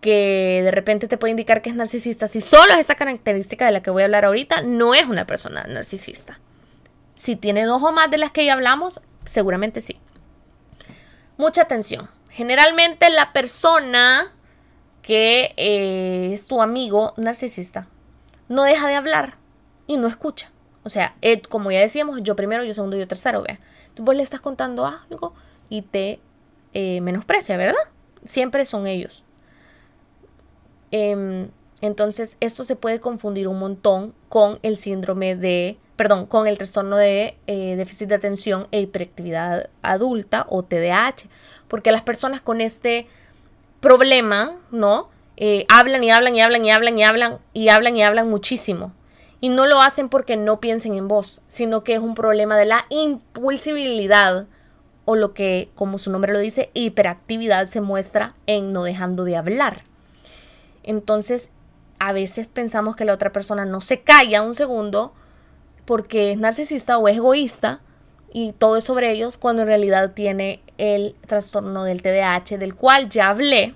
que 0.01 0.61
de 0.63 0.71
repente 0.71 1.09
te 1.09 1.17
puede 1.17 1.31
indicar 1.31 1.63
que 1.63 1.71
es 1.71 1.77
narcisista, 1.77 2.29
si 2.29 2.43
solo 2.43 2.75
es 2.75 2.81
esta 2.81 2.95
característica 2.95 3.65
de 3.65 3.73
la 3.73 3.81
que 3.81 3.91
voy 3.91 4.03
a 4.03 4.05
hablar 4.05 4.27
ahorita, 4.27 4.61
no 4.63 4.95
es 4.95 5.07
una 5.07 5.27
persona 5.27 5.65
narcisista. 5.65 6.41
Si 7.15 7.37
tiene 7.37 7.65
dos 7.65 7.83
o 7.83 7.91
más 7.91 8.11
de 8.11 8.19
las 8.19 8.31
que 8.31 8.45
ya 8.45 8.53
hablamos, 8.53 9.01
seguramente 9.25 9.81
sí. 9.81 9.99
Mucha 11.37 11.63
atención. 11.63 12.09
Generalmente 12.31 13.11
la 13.11 13.33
persona 13.33 14.33
que 15.03 15.53
eh, 15.57 16.31
es 16.33 16.47
tu 16.47 16.63
amigo 16.63 17.13
narcisista 17.17 17.89
no 18.49 18.65
deja 18.65 18.89
de 18.89 18.95
hablar 18.95 19.37
y 19.87 19.97
no 19.97 20.09
escucha. 20.09 20.51
O 20.83 20.91
sea, 20.91 21.15
como 21.49 21.71
ya 21.71 21.81
decíamos, 21.81 22.23
yo 22.23 22.37
primero, 22.37 22.63
yo 22.65 22.75
segundo, 22.75 22.97
yo 22.97 23.09
tercero, 23.09 23.43
vea. 23.43 23.59
Tú 23.95 24.05
vos 24.05 24.15
le 24.15 24.23
estás 24.23 24.41
contando 24.41 24.87
algo 24.87 25.35
y 25.69 25.83
te 25.83 26.21
eh, 26.75 27.01
menosprecia, 27.01 27.57
¿verdad? 27.57 27.79
Siempre 28.25 28.67
son 28.67 28.87
ellos. 28.87 29.25
Em, 30.91 31.51
entonces, 31.81 32.37
esto 32.41 32.65
se 32.65 32.77
puede 32.77 33.01
confundir 33.01 33.49
un 33.49 33.59
montón 33.59 34.15
con 34.29 34.59
el 34.63 34.77
síndrome 34.77 35.37
de, 35.37 35.79
perdón, 35.97 36.27
con 36.27 36.47
el 36.47 36.59
trastorno 36.59 36.97
de 36.97 37.37
eh, 37.47 37.77
déficit 37.77 38.09
de 38.09 38.17
atención 38.17 38.67
e 38.71 38.81
hiperactividad 38.81 39.71
adulta 39.83 40.47
o 40.49 40.63
TDAH, 40.63 41.27
porque 41.69 41.93
las 41.93 42.03
personas 42.03 42.41
con 42.41 42.61
este 42.61 43.07
problema, 43.81 44.57
¿no? 44.71 45.09
Eh, 45.37 45.67
hablan 45.69 46.03
y 46.05 46.11
hablan 46.11 46.37
y 46.37 46.41
hablan 46.41 46.65
y 46.65 46.71
hablan 46.71 46.99
y 46.99 47.05
hablan 47.05 47.39
y 47.53 47.69
hablan 47.69 47.97
y 47.97 48.03
hablan 48.03 48.31
muchísimo. 48.31 48.93
Y 49.41 49.51
no 49.51 49.67
lo 49.67 49.83
hacen 49.83 50.09
porque 50.09 50.37
no 50.37 50.61
piensen 50.61 50.95
en 50.95 51.07
vos, 51.07 51.43
sino 51.49 51.85
que 51.85 51.95
es 51.95 52.01
un 52.01 52.15
problema 52.15 52.57
de 52.57 52.65
la 52.65 52.87
impulsibilidad 52.89 54.47
o 55.05 55.17
lo 55.17 55.35
que, 55.35 55.69
como 55.75 55.99
su 55.99 56.11
nombre 56.11 56.33
lo 56.33 56.39
dice, 56.39 56.71
hiperactividad 56.73 57.67
se 57.67 57.81
muestra 57.81 58.35
en 58.47 58.73
no 58.73 58.85
dejando 58.85 59.25
de 59.25 59.37
hablar. 59.37 59.83
Entonces, 60.83 61.51
a 61.99 62.13
veces 62.13 62.49
pensamos 62.49 62.97
que 62.97 63.05
la 63.05 63.13
otra 63.13 63.33
persona 63.33 63.65
no 63.65 63.81
se 63.81 64.01
calla 64.01 64.43
un 64.43 64.55
segundo 64.55 65.13
porque 65.85 66.33
es 66.33 66.39
narcisista 66.39 66.99
o 66.99 67.09
es 67.09 67.17
egoísta 67.17 67.81
y 68.33 68.53
todo 68.53 68.77
es 68.77 68.85
sobre 68.85 69.13
ellos 69.13 69.39
cuando 69.39 69.63
en 69.63 69.69
realidad 69.69 70.13
tiene 70.13 70.61
el 70.79 71.15
trastorno 71.27 71.85
del 71.85 72.03
TDAH 72.03 72.59
del 72.59 72.75
cual 72.75 73.09
ya 73.09 73.29
hablé 73.29 73.75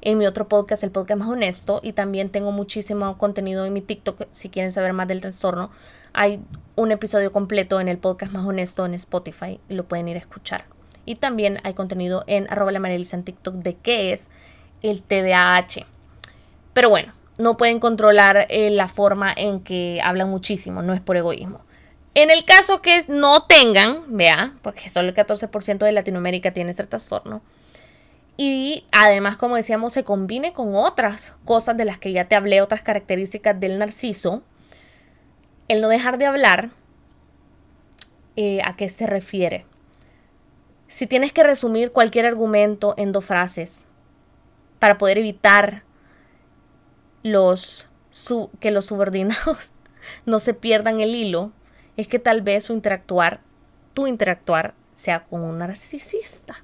en 0.00 0.18
mi 0.18 0.26
otro 0.26 0.48
podcast, 0.48 0.84
el 0.84 0.90
podcast 0.90 1.18
más 1.18 1.28
honesto, 1.28 1.80
y 1.82 1.92
también 1.92 2.30
tengo 2.30 2.52
muchísimo 2.52 3.18
contenido 3.18 3.66
en 3.66 3.72
mi 3.72 3.80
TikTok 3.80 4.26
si 4.30 4.48
quieren 4.48 4.72
saber 4.72 4.92
más 4.92 5.08
del 5.08 5.20
trastorno. 5.20 5.70
Hay 6.12 6.40
un 6.76 6.92
episodio 6.92 7.32
completo 7.32 7.80
en 7.80 7.88
el 7.88 7.98
podcast 7.98 8.32
más 8.32 8.46
honesto 8.46 8.86
en 8.86 8.94
Spotify 8.94 9.60
y 9.68 9.74
lo 9.74 9.84
pueden 9.84 10.08
ir 10.08 10.16
a 10.16 10.20
escuchar. 10.20 10.64
Y 11.04 11.16
también 11.16 11.58
hay 11.64 11.74
contenido 11.74 12.24
en 12.26 12.50
arroba 12.50 12.72
la 12.72 12.88
en 12.88 13.24
TikTok 13.24 13.54
de 13.56 13.74
qué 13.76 14.12
es 14.12 14.28
el 14.82 15.02
TDAH. 15.02 15.86
Pero 16.72 16.90
bueno, 16.90 17.12
no 17.38 17.56
pueden 17.56 17.80
controlar 17.80 18.46
eh, 18.48 18.70
la 18.70 18.88
forma 18.88 19.32
en 19.34 19.60
que 19.60 20.00
hablan 20.02 20.28
muchísimo, 20.28 20.82
no 20.82 20.92
es 20.92 21.00
por 21.00 21.16
egoísmo. 21.16 21.60
En 22.14 22.30
el 22.30 22.44
caso 22.44 22.82
que 22.82 23.04
no 23.08 23.44
tengan, 23.44 24.04
vea, 24.08 24.54
porque 24.62 24.90
solo 24.90 25.08
el 25.08 25.14
14% 25.14 25.78
de 25.78 25.92
Latinoamérica 25.92 26.52
tiene 26.52 26.72
este 26.72 26.84
trastorno, 26.84 27.42
y 28.36 28.84
además, 28.92 29.36
como 29.36 29.56
decíamos, 29.56 29.92
se 29.92 30.04
combine 30.04 30.52
con 30.52 30.74
otras 30.74 31.36
cosas 31.44 31.76
de 31.76 31.84
las 31.84 31.98
que 31.98 32.12
ya 32.12 32.26
te 32.26 32.36
hablé, 32.36 32.60
otras 32.60 32.82
características 32.82 33.58
del 33.58 33.78
narciso, 33.78 34.42
el 35.68 35.80
no 35.80 35.88
dejar 35.88 36.18
de 36.18 36.26
hablar, 36.26 36.70
eh, 38.36 38.60
¿a 38.64 38.76
qué 38.76 38.88
se 38.88 39.06
refiere? 39.06 39.64
Si 40.86 41.06
tienes 41.06 41.32
que 41.32 41.42
resumir 41.42 41.92
cualquier 41.92 42.26
argumento 42.26 42.94
en 42.96 43.12
dos 43.12 43.24
frases, 43.24 43.86
para 44.78 44.98
poder 44.98 45.18
evitar 45.18 45.82
los, 47.22 47.88
que 48.60 48.70
los 48.70 48.86
subordinados 48.86 49.72
no 50.26 50.38
se 50.38 50.54
pierdan 50.54 51.00
el 51.00 51.14
hilo, 51.14 51.52
es 51.96 52.08
que 52.08 52.18
tal 52.18 52.42
vez 52.42 52.64
su 52.64 52.72
interactuar, 52.72 53.40
tu 53.94 54.06
interactuar, 54.06 54.74
sea 54.92 55.24
con 55.24 55.42
un 55.42 55.58
narcisista. 55.58 56.62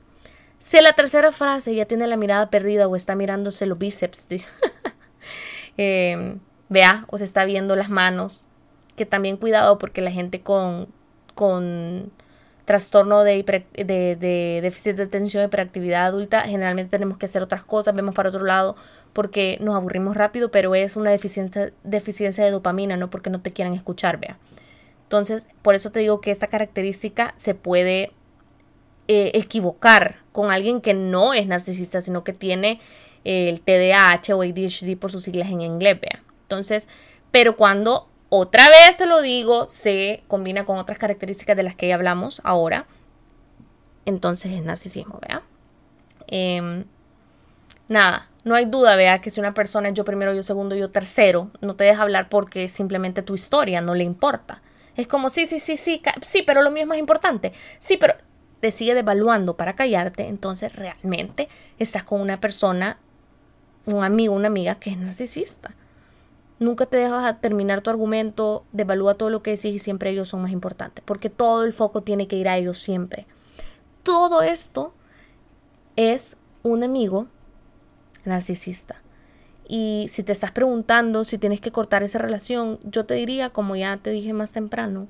Si 0.58 0.80
la 0.80 0.94
tercera 0.94 1.30
frase 1.30 1.74
ya 1.74 1.86
tiene 1.86 2.06
la 2.06 2.16
mirada 2.16 2.50
perdida 2.50 2.88
o 2.88 2.96
está 2.96 3.14
mirándose 3.14 3.66
los 3.66 3.78
bíceps, 3.78 4.26
em, 5.76 6.40
vea, 6.68 7.04
o 7.10 7.18
se 7.18 7.24
está 7.24 7.44
viendo 7.44 7.76
las 7.76 7.90
manos, 7.90 8.46
que 8.96 9.06
también 9.06 9.36
cuidado 9.36 9.78
porque 9.78 10.00
la 10.00 10.10
gente 10.10 10.40
con, 10.40 10.88
con 11.34 12.10
trastorno 12.64 13.24
de, 13.24 13.42
de, 13.74 14.60
déficit 14.62 14.96
de 14.96 15.02
atención, 15.04 15.44
hiperactividad 15.44 16.06
adulta, 16.06 16.42
generalmente 16.42 16.90
tenemos 16.90 17.18
que 17.18 17.26
hacer 17.26 17.42
otras 17.42 17.62
cosas, 17.62 17.94
vemos 17.94 18.14
para 18.14 18.30
otro 18.30 18.44
lado 18.44 18.76
porque 19.12 19.58
nos 19.60 19.74
aburrimos 19.74 20.16
rápido, 20.16 20.50
pero 20.50 20.74
es 20.74 20.96
una 20.96 21.10
deficiencia, 21.10 21.72
de 21.82 22.50
dopamina, 22.50 22.96
no 22.96 23.10
porque 23.10 23.30
no 23.30 23.40
te 23.40 23.50
quieran 23.50 23.74
escuchar, 23.74 24.18
vea. 24.18 24.38
Entonces, 25.04 25.48
por 25.62 25.74
eso 25.74 25.90
te 25.90 26.00
digo 26.00 26.20
que 26.20 26.30
esta 26.30 26.46
característica 26.46 27.34
se 27.36 27.54
puede 27.54 28.12
eh, 29.06 29.30
equivocar 29.34 30.16
con 30.32 30.50
alguien 30.50 30.80
que 30.80 30.94
no 30.94 31.34
es 31.34 31.46
narcisista, 31.46 32.00
sino 32.00 32.24
que 32.24 32.32
tiene 32.32 32.80
el 33.24 33.60
TDAH 33.60 34.34
o 34.34 34.42
ADHD 34.42 34.96
por 34.98 35.10
sus 35.10 35.24
siglas 35.24 35.50
en 35.50 35.60
inglés, 35.60 36.00
vea. 36.00 36.22
Entonces, 36.42 36.88
pero 37.30 37.56
cuando 37.56 38.08
otra 38.36 38.68
vez 38.68 38.96
te 38.96 39.06
lo 39.06 39.22
digo, 39.22 39.68
se 39.68 40.24
combina 40.26 40.64
con 40.64 40.78
otras 40.78 40.98
características 40.98 41.56
de 41.56 41.62
las 41.62 41.76
que 41.76 41.86
ya 41.86 41.94
hablamos 41.94 42.40
ahora. 42.42 42.86
Entonces 44.06 44.50
es 44.50 44.64
narcisismo, 44.64 45.20
¿vea? 45.26 45.42
Em, 46.26 46.84
nada, 47.88 48.28
no 48.42 48.56
hay 48.56 48.64
duda, 48.64 48.96
vea, 48.96 49.20
que 49.20 49.30
si 49.30 49.38
una 49.38 49.54
persona 49.54 49.90
es 49.90 49.94
yo 49.94 50.04
primero, 50.04 50.34
yo 50.34 50.42
segundo, 50.42 50.74
yo 50.74 50.90
tercero, 50.90 51.52
no 51.60 51.76
te 51.76 51.84
deja 51.84 52.02
hablar 52.02 52.28
porque 52.28 52.68
simplemente 52.68 53.22
tu 53.22 53.36
historia 53.36 53.80
no 53.80 53.94
le 53.94 54.02
importa. 54.02 54.62
Es 54.96 55.06
como, 55.06 55.30
sí, 55.30 55.46
sí, 55.46 55.60
sí, 55.60 55.76
sí, 55.76 56.02
sí, 56.20 56.42
pero 56.44 56.62
lo 56.62 56.72
mío 56.72 56.82
es 56.82 56.88
más 56.88 56.98
importante. 56.98 57.52
Sí, 57.78 57.96
pero 57.98 58.14
te 58.58 58.72
sigue 58.72 58.96
devaluando 58.96 59.56
para 59.56 59.74
callarte, 59.74 60.26
entonces 60.26 60.74
realmente 60.74 61.48
estás 61.78 62.02
con 62.02 62.20
una 62.20 62.40
persona, 62.40 62.98
un 63.86 64.02
amigo, 64.02 64.34
una 64.34 64.48
amiga 64.48 64.74
que 64.74 64.90
es 64.90 64.98
narcisista. 64.98 65.72
Nunca 66.58 66.86
te 66.86 66.96
dejas 66.96 67.40
terminar 67.40 67.80
tu 67.80 67.90
argumento, 67.90 68.64
devalúa 68.72 69.14
todo 69.14 69.30
lo 69.30 69.42
que 69.42 69.52
decís 69.52 69.74
y 69.74 69.78
siempre 69.78 70.10
ellos 70.10 70.28
son 70.28 70.42
más 70.42 70.52
importantes, 70.52 71.02
porque 71.04 71.30
todo 71.30 71.64
el 71.64 71.72
foco 71.72 72.02
tiene 72.02 72.28
que 72.28 72.36
ir 72.36 72.48
a 72.48 72.56
ellos 72.56 72.78
siempre. 72.78 73.26
Todo 74.02 74.42
esto 74.42 74.94
es 75.96 76.36
un 76.62 76.84
amigo 76.84 77.26
narcisista. 78.24 78.96
Y 79.66 80.06
si 80.08 80.22
te 80.22 80.32
estás 80.32 80.52
preguntando 80.52 81.24
si 81.24 81.38
tienes 81.38 81.60
que 81.60 81.72
cortar 81.72 82.02
esa 82.02 82.18
relación, 82.18 82.78
yo 82.82 83.06
te 83.06 83.14
diría, 83.14 83.50
como 83.50 83.76
ya 83.76 83.96
te 83.96 84.10
dije 84.10 84.32
más 84.32 84.52
temprano, 84.52 85.08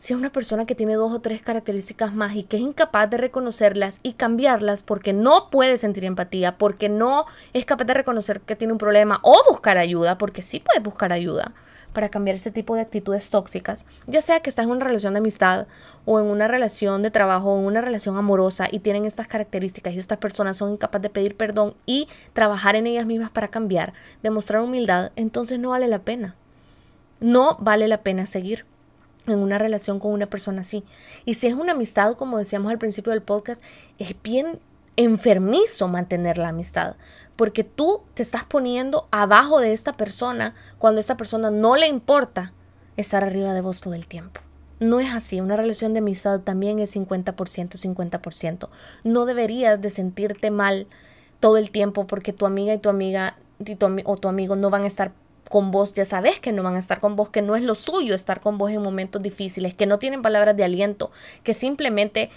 si 0.00 0.14
es 0.14 0.18
una 0.18 0.32
persona 0.32 0.64
que 0.64 0.74
tiene 0.74 0.94
dos 0.94 1.12
o 1.12 1.20
tres 1.20 1.42
características 1.42 2.14
más 2.14 2.34
y 2.34 2.42
que 2.42 2.56
es 2.56 2.62
incapaz 2.62 3.10
de 3.10 3.18
reconocerlas 3.18 4.00
y 4.02 4.14
cambiarlas 4.14 4.82
porque 4.82 5.12
no 5.12 5.50
puede 5.50 5.76
sentir 5.76 6.06
empatía, 6.06 6.56
porque 6.56 6.88
no 6.88 7.26
es 7.52 7.66
capaz 7.66 7.84
de 7.84 7.92
reconocer 7.92 8.40
que 8.40 8.56
tiene 8.56 8.72
un 8.72 8.78
problema 8.78 9.20
o 9.22 9.42
buscar 9.50 9.76
ayuda, 9.76 10.16
porque 10.16 10.40
sí 10.40 10.60
puede 10.60 10.80
buscar 10.80 11.12
ayuda 11.12 11.52
para 11.92 12.08
cambiar 12.08 12.34
este 12.34 12.50
tipo 12.50 12.74
de 12.74 12.80
actitudes 12.80 13.28
tóxicas, 13.28 13.84
ya 14.06 14.22
sea 14.22 14.40
que 14.40 14.48
estás 14.48 14.64
en 14.64 14.70
una 14.70 14.86
relación 14.86 15.12
de 15.12 15.18
amistad 15.18 15.66
o 16.06 16.18
en 16.18 16.24
una 16.24 16.48
relación 16.48 17.02
de 17.02 17.10
trabajo 17.10 17.52
o 17.52 17.58
en 17.58 17.66
una 17.66 17.82
relación 17.82 18.16
amorosa 18.16 18.68
y 18.72 18.78
tienen 18.78 19.04
estas 19.04 19.26
características 19.26 19.92
y 19.92 19.98
estas 19.98 20.16
personas 20.16 20.56
son 20.56 20.72
incapaces 20.72 21.02
de 21.02 21.10
pedir 21.10 21.36
perdón 21.36 21.74
y 21.84 22.08
trabajar 22.32 22.74
en 22.74 22.86
ellas 22.86 23.04
mismas 23.04 23.28
para 23.28 23.48
cambiar, 23.48 23.92
demostrar 24.22 24.62
humildad, 24.62 25.12
entonces 25.16 25.58
no 25.58 25.70
vale 25.70 25.88
la 25.88 25.98
pena. 25.98 26.36
No 27.20 27.58
vale 27.60 27.86
la 27.86 27.98
pena 27.98 28.24
seguir 28.24 28.64
en 29.30 29.38
una 29.38 29.58
relación 29.58 29.98
con 29.98 30.12
una 30.12 30.26
persona 30.26 30.62
así. 30.62 30.84
Y 31.24 31.34
si 31.34 31.46
es 31.46 31.54
una 31.54 31.72
amistad, 31.72 32.14
como 32.14 32.38
decíamos 32.38 32.70
al 32.70 32.78
principio 32.78 33.12
del 33.12 33.22
podcast, 33.22 33.62
es 33.98 34.14
bien 34.22 34.58
enfermizo 34.96 35.88
mantener 35.88 36.36
la 36.36 36.48
amistad, 36.48 36.96
porque 37.36 37.64
tú 37.64 38.02
te 38.14 38.22
estás 38.22 38.44
poniendo 38.44 39.08
abajo 39.10 39.60
de 39.60 39.72
esta 39.72 39.96
persona 39.96 40.54
cuando 40.78 41.00
esta 41.00 41.16
persona 41.16 41.50
no 41.50 41.76
le 41.76 41.88
importa 41.88 42.52
estar 42.96 43.24
arriba 43.24 43.54
de 43.54 43.62
vos 43.62 43.80
todo 43.80 43.94
el 43.94 44.06
tiempo. 44.06 44.40
No 44.78 45.00
es 45.00 45.12
así, 45.14 45.40
una 45.40 45.56
relación 45.56 45.92
de 45.92 45.98
amistad 45.98 46.40
también 46.40 46.78
es 46.78 46.96
50%, 46.96 47.34
50%. 47.34 48.68
No 49.04 49.26
deberías 49.26 49.80
de 49.80 49.90
sentirte 49.90 50.50
mal 50.50 50.86
todo 51.38 51.56
el 51.56 51.70
tiempo 51.70 52.06
porque 52.06 52.32
tu 52.32 52.46
amiga 52.46 52.74
y 52.74 52.78
tu 52.78 52.88
amiga 52.88 53.36
o 54.04 54.16
tu 54.16 54.28
amigo 54.28 54.56
no 54.56 54.70
van 54.70 54.84
a 54.84 54.86
estar 54.86 55.12
con 55.50 55.72
vos, 55.72 55.92
ya 55.94 56.04
sabes 56.04 56.38
que 56.38 56.52
no 56.52 56.62
van 56.62 56.76
a 56.76 56.78
estar 56.78 57.00
con 57.00 57.16
vos, 57.16 57.28
que 57.28 57.42
no 57.42 57.56
es 57.56 57.64
lo 57.64 57.74
suyo 57.74 58.14
estar 58.14 58.40
con 58.40 58.56
vos 58.56 58.70
en 58.70 58.80
momentos 58.80 59.20
difíciles, 59.20 59.74
que 59.74 59.84
no 59.84 59.98
tienen 59.98 60.22
palabras 60.22 60.56
de 60.56 60.62
aliento, 60.62 61.10
que 61.42 61.54
simplemente 61.54 62.30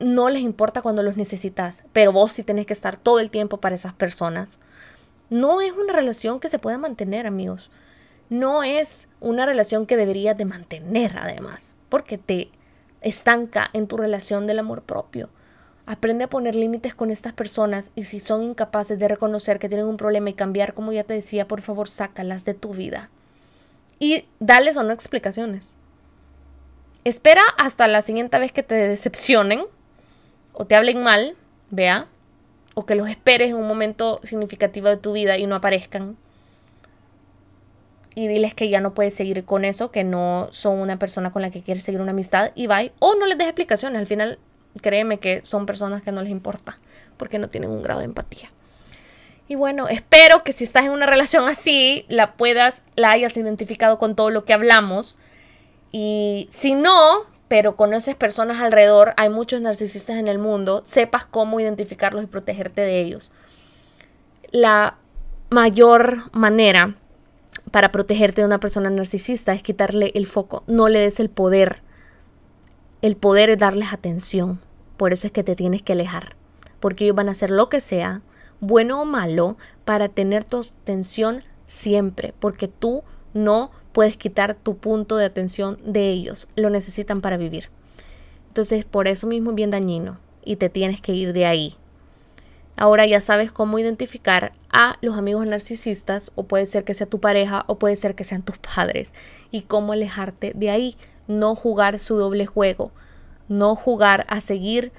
no 0.00 0.30
les 0.30 0.40
importa 0.40 0.80
cuando 0.80 1.02
los 1.02 1.18
necesitas, 1.18 1.84
pero 1.92 2.10
vos 2.10 2.32
sí 2.32 2.42
tenés 2.42 2.64
que 2.64 2.72
estar 2.72 2.96
todo 2.96 3.18
el 3.20 3.30
tiempo 3.30 3.58
para 3.58 3.74
esas 3.74 3.92
personas. 3.92 4.60
No 5.28 5.60
es 5.60 5.72
una 5.72 5.92
relación 5.92 6.40
que 6.40 6.48
se 6.48 6.58
pueda 6.58 6.78
mantener, 6.78 7.26
amigos. 7.26 7.70
No 8.30 8.62
es 8.62 9.08
una 9.20 9.44
relación 9.44 9.84
que 9.84 9.98
deberías 9.98 10.38
de 10.38 10.46
mantener, 10.46 11.18
además, 11.18 11.76
porque 11.90 12.16
te 12.16 12.50
estanca 13.02 13.68
en 13.74 13.88
tu 13.88 13.98
relación 13.98 14.46
del 14.46 14.60
amor 14.60 14.80
propio. 14.80 15.28
Aprende 15.90 16.24
a 16.24 16.28
poner 16.28 16.54
límites 16.54 16.94
con 16.94 17.10
estas 17.10 17.32
personas 17.32 17.92
y 17.94 18.04
si 18.04 18.20
son 18.20 18.42
incapaces 18.42 18.98
de 18.98 19.08
reconocer 19.08 19.58
que 19.58 19.70
tienen 19.70 19.86
un 19.86 19.96
problema 19.96 20.28
y 20.28 20.34
cambiar, 20.34 20.74
como 20.74 20.92
ya 20.92 21.02
te 21.02 21.14
decía, 21.14 21.48
por 21.48 21.62
favor, 21.62 21.88
sácalas 21.88 22.44
de 22.44 22.52
tu 22.52 22.74
vida. 22.74 23.08
Y 23.98 24.26
dales 24.38 24.76
o 24.76 24.82
no 24.82 24.92
explicaciones. 24.92 25.76
Espera 27.04 27.40
hasta 27.56 27.88
la 27.88 28.02
siguiente 28.02 28.38
vez 28.38 28.52
que 28.52 28.62
te 28.62 28.74
decepcionen 28.74 29.62
o 30.52 30.66
te 30.66 30.74
hablen 30.74 31.02
mal, 31.02 31.36
vea, 31.70 32.06
o 32.74 32.84
que 32.84 32.94
los 32.94 33.08
esperes 33.08 33.48
en 33.48 33.56
un 33.56 33.66
momento 33.66 34.20
significativo 34.22 34.88
de 34.88 34.98
tu 34.98 35.12
vida 35.12 35.38
y 35.38 35.46
no 35.46 35.54
aparezcan. 35.54 36.18
Y 38.14 38.28
diles 38.28 38.52
que 38.52 38.68
ya 38.68 38.82
no 38.82 38.92
puedes 38.92 39.14
seguir 39.14 39.42
con 39.46 39.64
eso, 39.64 39.90
que 39.90 40.04
no 40.04 40.48
son 40.50 40.80
una 40.80 40.98
persona 40.98 41.32
con 41.32 41.40
la 41.40 41.50
que 41.50 41.62
quieres 41.62 41.82
seguir 41.82 42.02
una 42.02 42.10
amistad 42.10 42.52
y 42.54 42.66
bye. 42.66 42.92
O 42.98 43.14
no 43.14 43.24
les 43.24 43.38
des 43.38 43.46
explicaciones. 43.46 43.98
Al 43.98 44.06
final 44.06 44.38
créeme 44.78 45.18
que 45.18 45.44
son 45.44 45.66
personas 45.66 46.02
que 46.02 46.12
no 46.12 46.22
les 46.22 46.30
importa 46.30 46.78
porque 47.16 47.38
no 47.38 47.48
tienen 47.48 47.70
un 47.70 47.82
grado 47.82 48.00
de 48.00 48.06
empatía. 48.06 48.50
Y 49.48 49.54
bueno, 49.54 49.88
espero 49.88 50.44
que 50.44 50.52
si 50.52 50.64
estás 50.64 50.84
en 50.84 50.90
una 50.90 51.06
relación 51.06 51.48
así, 51.48 52.04
la 52.08 52.34
puedas, 52.34 52.82
la 52.96 53.10
hayas 53.10 53.36
identificado 53.36 53.98
con 53.98 54.14
todo 54.14 54.30
lo 54.30 54.44
que 54.44 54.52
hablamos. 54.52 55.18
Y 55.90 56.48
si 56.50 56.74
no, 56.74 57.24
pero 57.48 57.74
conoces 57.74 58.14
personas 58.14 58.60
alrededor, 58.60 59.14
hay 59.16 59.30
muchos 59.30 59.62
narcisistas 59.62 60.18
en 60.18 60.28
el 60.28 60.38
mundo, 60.38 60.82
sepas 60.84 61.24
cómo 61.24 61.60
identificarlos 61.60 62.24
y 62.24 62.26
protegerte 62.26 62.82
de 62.82 63.00
ellos. 63.00 63.32
La 64.50 64.98
mayor 65.48 66.30
manera 66.32 66.94
para 67.70 67.90
protegerte 67.90 68.42
de 68.42 68.46
una 68.46 68.60
persona 68.60 68.90
narcisista 68.90 69.52
es 69.54 69.62
quitarle 69.62 70.12
el 70.14 70.26
foco, 70.26 70.62
no 70.66 70.88
le 70.88 71.00
des 71.00 71.20
el 71.20 71.30
poder. 71.30 71.82
El 73.00 73.16
poder 73.16 73.48
es 73.50 73.58
darles 73.58 73.92
atención. 73.92 74.60
Por 74.98 75.14
eso 75.14 75.28
es 75.28 75.32
que 75.32 75.44
te 75.44 75.56
tienes 75.56 75.82
que 75.82 75.94
alejar, 75.94 76.36
porque 76.80 77.04
ellos 77.04 77.16
van 77.16 77.28
a 77.28 77.32
hacer 77.32 77.50
lo 77.50 77.70
que 77.70 77.80
sea, 77.80 78.20
bueno 78.60 79.00
o 79.00 79.04
malo, 79.06 79.56
para 79.86 80.08
tener 80.08 80.44
tu 80.44 80.58
atención 80.58 81.44
siempre, 81.66 82.34
porque 82.40 82.66
tú 82.66 83.04
no 83.32 83.70
puedes 83.92 84.16
quitar 84.16 84.54
tu 84.54 84.76
punto 84.76 85.16
de 85.16 85.24
atención 85.24 85.78
de 85.84 86.10
ellos, 86.10 86.48
lo 86.56 86.68
necesitan 86.68 87.20
para 87.20 87.36
vivir. 87.36 87.70
Entonces, 88.48 88.84
por 88.84 89.06
eso 89.06 89.28
mismo 89.28 89.50
es 89.50 89.56
bien 89.56 89.70
dañino 89.70 90.18
y 90.44 90.56
te 90.56 90.68
tienes 90.68 91.00
que 91.00 91.12
ir 91.12 91.32
de 91.32 91.46
ahí. 91.46 91.76
Ahora 92.76 93.06
ya 93.06 93.20
sabes 93.20 93.52
cómo 93.52 93.78
identificar 93.78 94.52
a 94.72 94.96
los 95.00 95.16
amigos 95.16 95.46
narcisistas, 95.46 96.32
o 96.34 96.42
puede 96.42 96.66
ser 96.66 96.82
que 96.82 96.94
sea 96.94 97.06
tu 97.06 97.20
pareja, 97.20 97.64
o 97.68 97.78
puede 97.78 97.94
ser 97.94 98.16
que 98.16 98.24
sean 98.24 98.42
tus 98.42 98.58
padres, 98.58 99.14
y 99.52 99.62
cómo 99.62 99.92
alejarte 99.92 100.52
de 100.56 100.70
ahí, 100.70 100.96
no 101.28 101.54
jugar 101.54 102.00
su 102.00 102.16
doble 102.16 102.46
juego 102.46 102.90
no 103.48 103.74
jugar 103.74 104.24
a 104.28 104.40
seguir 104.40 104.92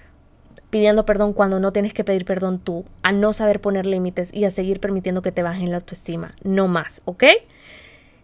pidiendo 0.70 1.06
perdón 1.06 1.34
cuando 1.34 1.60
no 1.60 1.72
tienes 1.72 1.94
que 1.94 2.04
pedir 2.04 2.26
perdón 2.26 2.60
tú, 2.60 2.86
a 3.04 3.12
no 3.12 3.34
saber 3.34 3.60
poner 3.62 3.86
límites 3.86 4.34
y 4.34 4.46
a 4.46 4.52
seguir 4.52 4.80
permitiendo 4.80 5.22
que 5.22 5.32
te 5.32 5.44
bajen 5.44 5.72
la 5.72 5.78
autoestima. 5.78 6.36
No 6.44 6.68
más, 6.68 7.02
¿ok? 7.06 7.24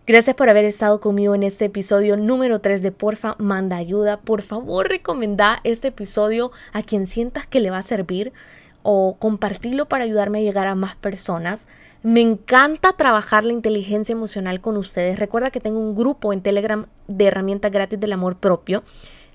Gracias 0.08 0.36
por 0.36 0.50
haber 0.50 0.66
estado 0.66 1.02
conmigo 1.02 1.34
en 1.34 1.42
este 1.42 1.66
episodio 1.66 2.16
número 2.16 2.60
3 2.62 2.84
de 2.84 2.92
Porfa 2.92 3.36
Manda 3.40 3.78
Ayuda. 3.78 4.22
Por 4.22 4.44
favor, 4.44 4.88
recomenda 4.88 5.62
este 5.64 5.88
episodio 5.88 6.52
a 6.74 6.84
quien 6.84 7.08
sientas 7.08 7.48
que 7.48 7.60
le 7.60 7.72
va 7.72 7.80
a 7.80 7.84
servir 7.84 8.32
o 8.84 9.16
compartirlo 9.18 9.88
para 9.88 10.04
ayudarme 10.04 10.38
a 10.38 10.42
llegar 10.44 10.68
a 10.68 10.76
más 10.76 10.96
personas. 10.96 11.66
Me 12.04 12.22
encanta 12.22 12.94
trabajar 12.94 13.44
la 13.44 13.54
inteligencia 13.54 14.14
emocional 14.14 14.62
con 14.62 14.78
ustedes. 14.78 15.18
Recuerda 15.18 15.50
que 15.50 15.60
tengo 15.60 15.80
un 15.80 15.96
grupo 15.96 16.34
en 16.34 16.42
Telegram 16.42 16.86
de 17.08 17.26
herramientas 17.26 17.72
gratis 17.72 18.00
del 18.00 18.14
amor 18.14 18.38
propio 18.38 18.84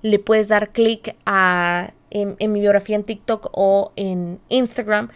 le 0.02 0.18
puedes 0.18 0.48
dar 0.48 0.72
clic 0.72 1.16
a, 1.26 1.92
en, 2.10 2.36
en, 2.38 2.52
mi 2.52 2.60
biografía 2.60 2.96
en 2.96 3.04
TikTok 3.04 3.50
o 3.52 3.92
en 3.96 4.40
Instagram 4.48 5.08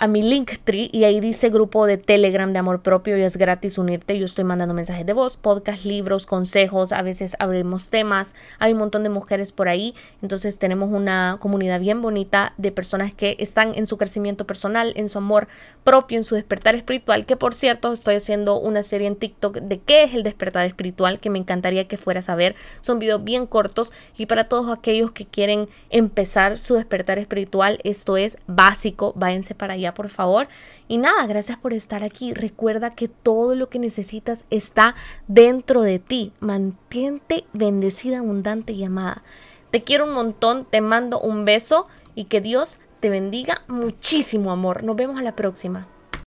a 0.00 0.06
mi 0.06 0.22
Linktree 0.22 0.88
y 0.92 1.04
ahí 1.04 1.20
dice 1.20 1.50
grupo 1.50 1.84
de 1.84 1.98
Telegram 1.98 2.50
de 2.54 2.58
amor 2.58 2.80
propio 2.80 3.18
y 3.18 3.22
es 3.22 3.36
gratis 3.36 3.76
unirte. 3.76 4.18
Yo 4.18 4.24
estoy 4.24 4.44
mandando 4.44 4.72
mensajes 4.72 5.04
de 5.04 5.12
voz, 5.12 5.36
podcast, 5.36 5.84
libros, 5.84 6.24
consejos, 6.24 6.92
a 6.92 7.02
veces 7.02 7.36
abrimos 7.38 7.90
temas. 7.90 8.34
Hay 8.58 8.72
un 8.72 8.78
montón 8.78 9.02
de 9.02 9.10
mujeres 9.10 9.52
por 9.52 9.68
ahí, 9.68 9.94
entonces 10.22 10.58
tenemos 10.58 10.90
una 10.90 11.36
comunidad 11.38 11.80
bien 11.80 12.00
bonita 12.00 12.54
de 12.56 12.72
personas 12.72 13.12
que 13.12 13.36
están 13.40 13.74
en 13.74 13.86
su 13.86 13.98
crecimiento 13.98 14.46
personal, 14.46 14.94
en 14.96 15.10
su 15.10 15.18
amor 15.18 15.48
propio, 15.84 16.16
en 16.16 16.24
su 16.24 16.34
despertar 16.34 16.74
espiritual, 16.76 17.26
que 17.26 17.36
por 17.36 17.52
cierto 17.52 17.92
estoy 17.92 18.14
haciendo 18.14 18.58
una 18.58 18.82
serie 18.82 19.06
en 19.06 19.16
TikTok 19.16 19.58
de 19.58 19.80
qué 19.80 20.04
es 20.04 20.14
el 20.14 20.22
despertar 20.22 20.64
espiritual, 20.64 21.20
que 21.20 21.28
me 21.28 21.38
encantaría 21.38 21.88
que 21.88 21.98
fueras 21.98 22.30
a 22.30 22.36
ver. 22.36 22.56
Son 22.80 23.00
videos 23.00 23.22
bien 23.22 23.46
cortos 23.46 23.92
y 24.16 24.24
para 24.24 24.44
todos 24.44 24.70
aquellos 24.70 25.12
que 25.12 25.26
quieren 25.26 25.68
empezar 25.90 26.56
su 26.56 26.76
despertar 26.76 27.18
espiritual, 27.18 27.80
esto 27.84 28.16
es 28.16 28.38
básico, 28.46 29.12
váyanse 29.14 29.54
para 29.54 29.74
allá 29.74 29.89
por 29.94 30.08
favor. 30.08 30.48
Y 30.88 30.98
nada, 30.98 31.26
gracias 31.26 31.58
por 31.58 31.72
estar 31.72 32.04
aquí. 32.04 32.34
Recuerda 32.34 32.90
que 32.90 33.08
todo 33.08 33.54
lo 33.54 33.68
que 33.68 33.78
necesitas 33.78 34.46
está 34.50 34.94
dentro 35.28 35.82
de 35.82 35.98
ti. 35.98 36.32
Mantente 36.40 37.44
bendecida, 37.52 38.18
abundante 38.18 38.72
y 38.72 38.84
amada. 38.84 39.22
Te 39.70 39.84
quiero 39.84 40.04
un 40.04 40.12
montón, 40.12 40.64
te 40.64 40.80
mando 40.80 41.20
un 41.20 41.44
beso 41.44 41.86
y 42.14 42.24
que 42.24 42.40
Dios 42.40 42.78
te 43.00 43.08
bendiga 43.08 43.62
muchísimo 43.68 44.50
amor. 44.50 44.82
Nos 44.82 44.96
vemos 44.96 45.18
a 45.18 45.22
la 45.22 45.36
próxima. 45.36 45.86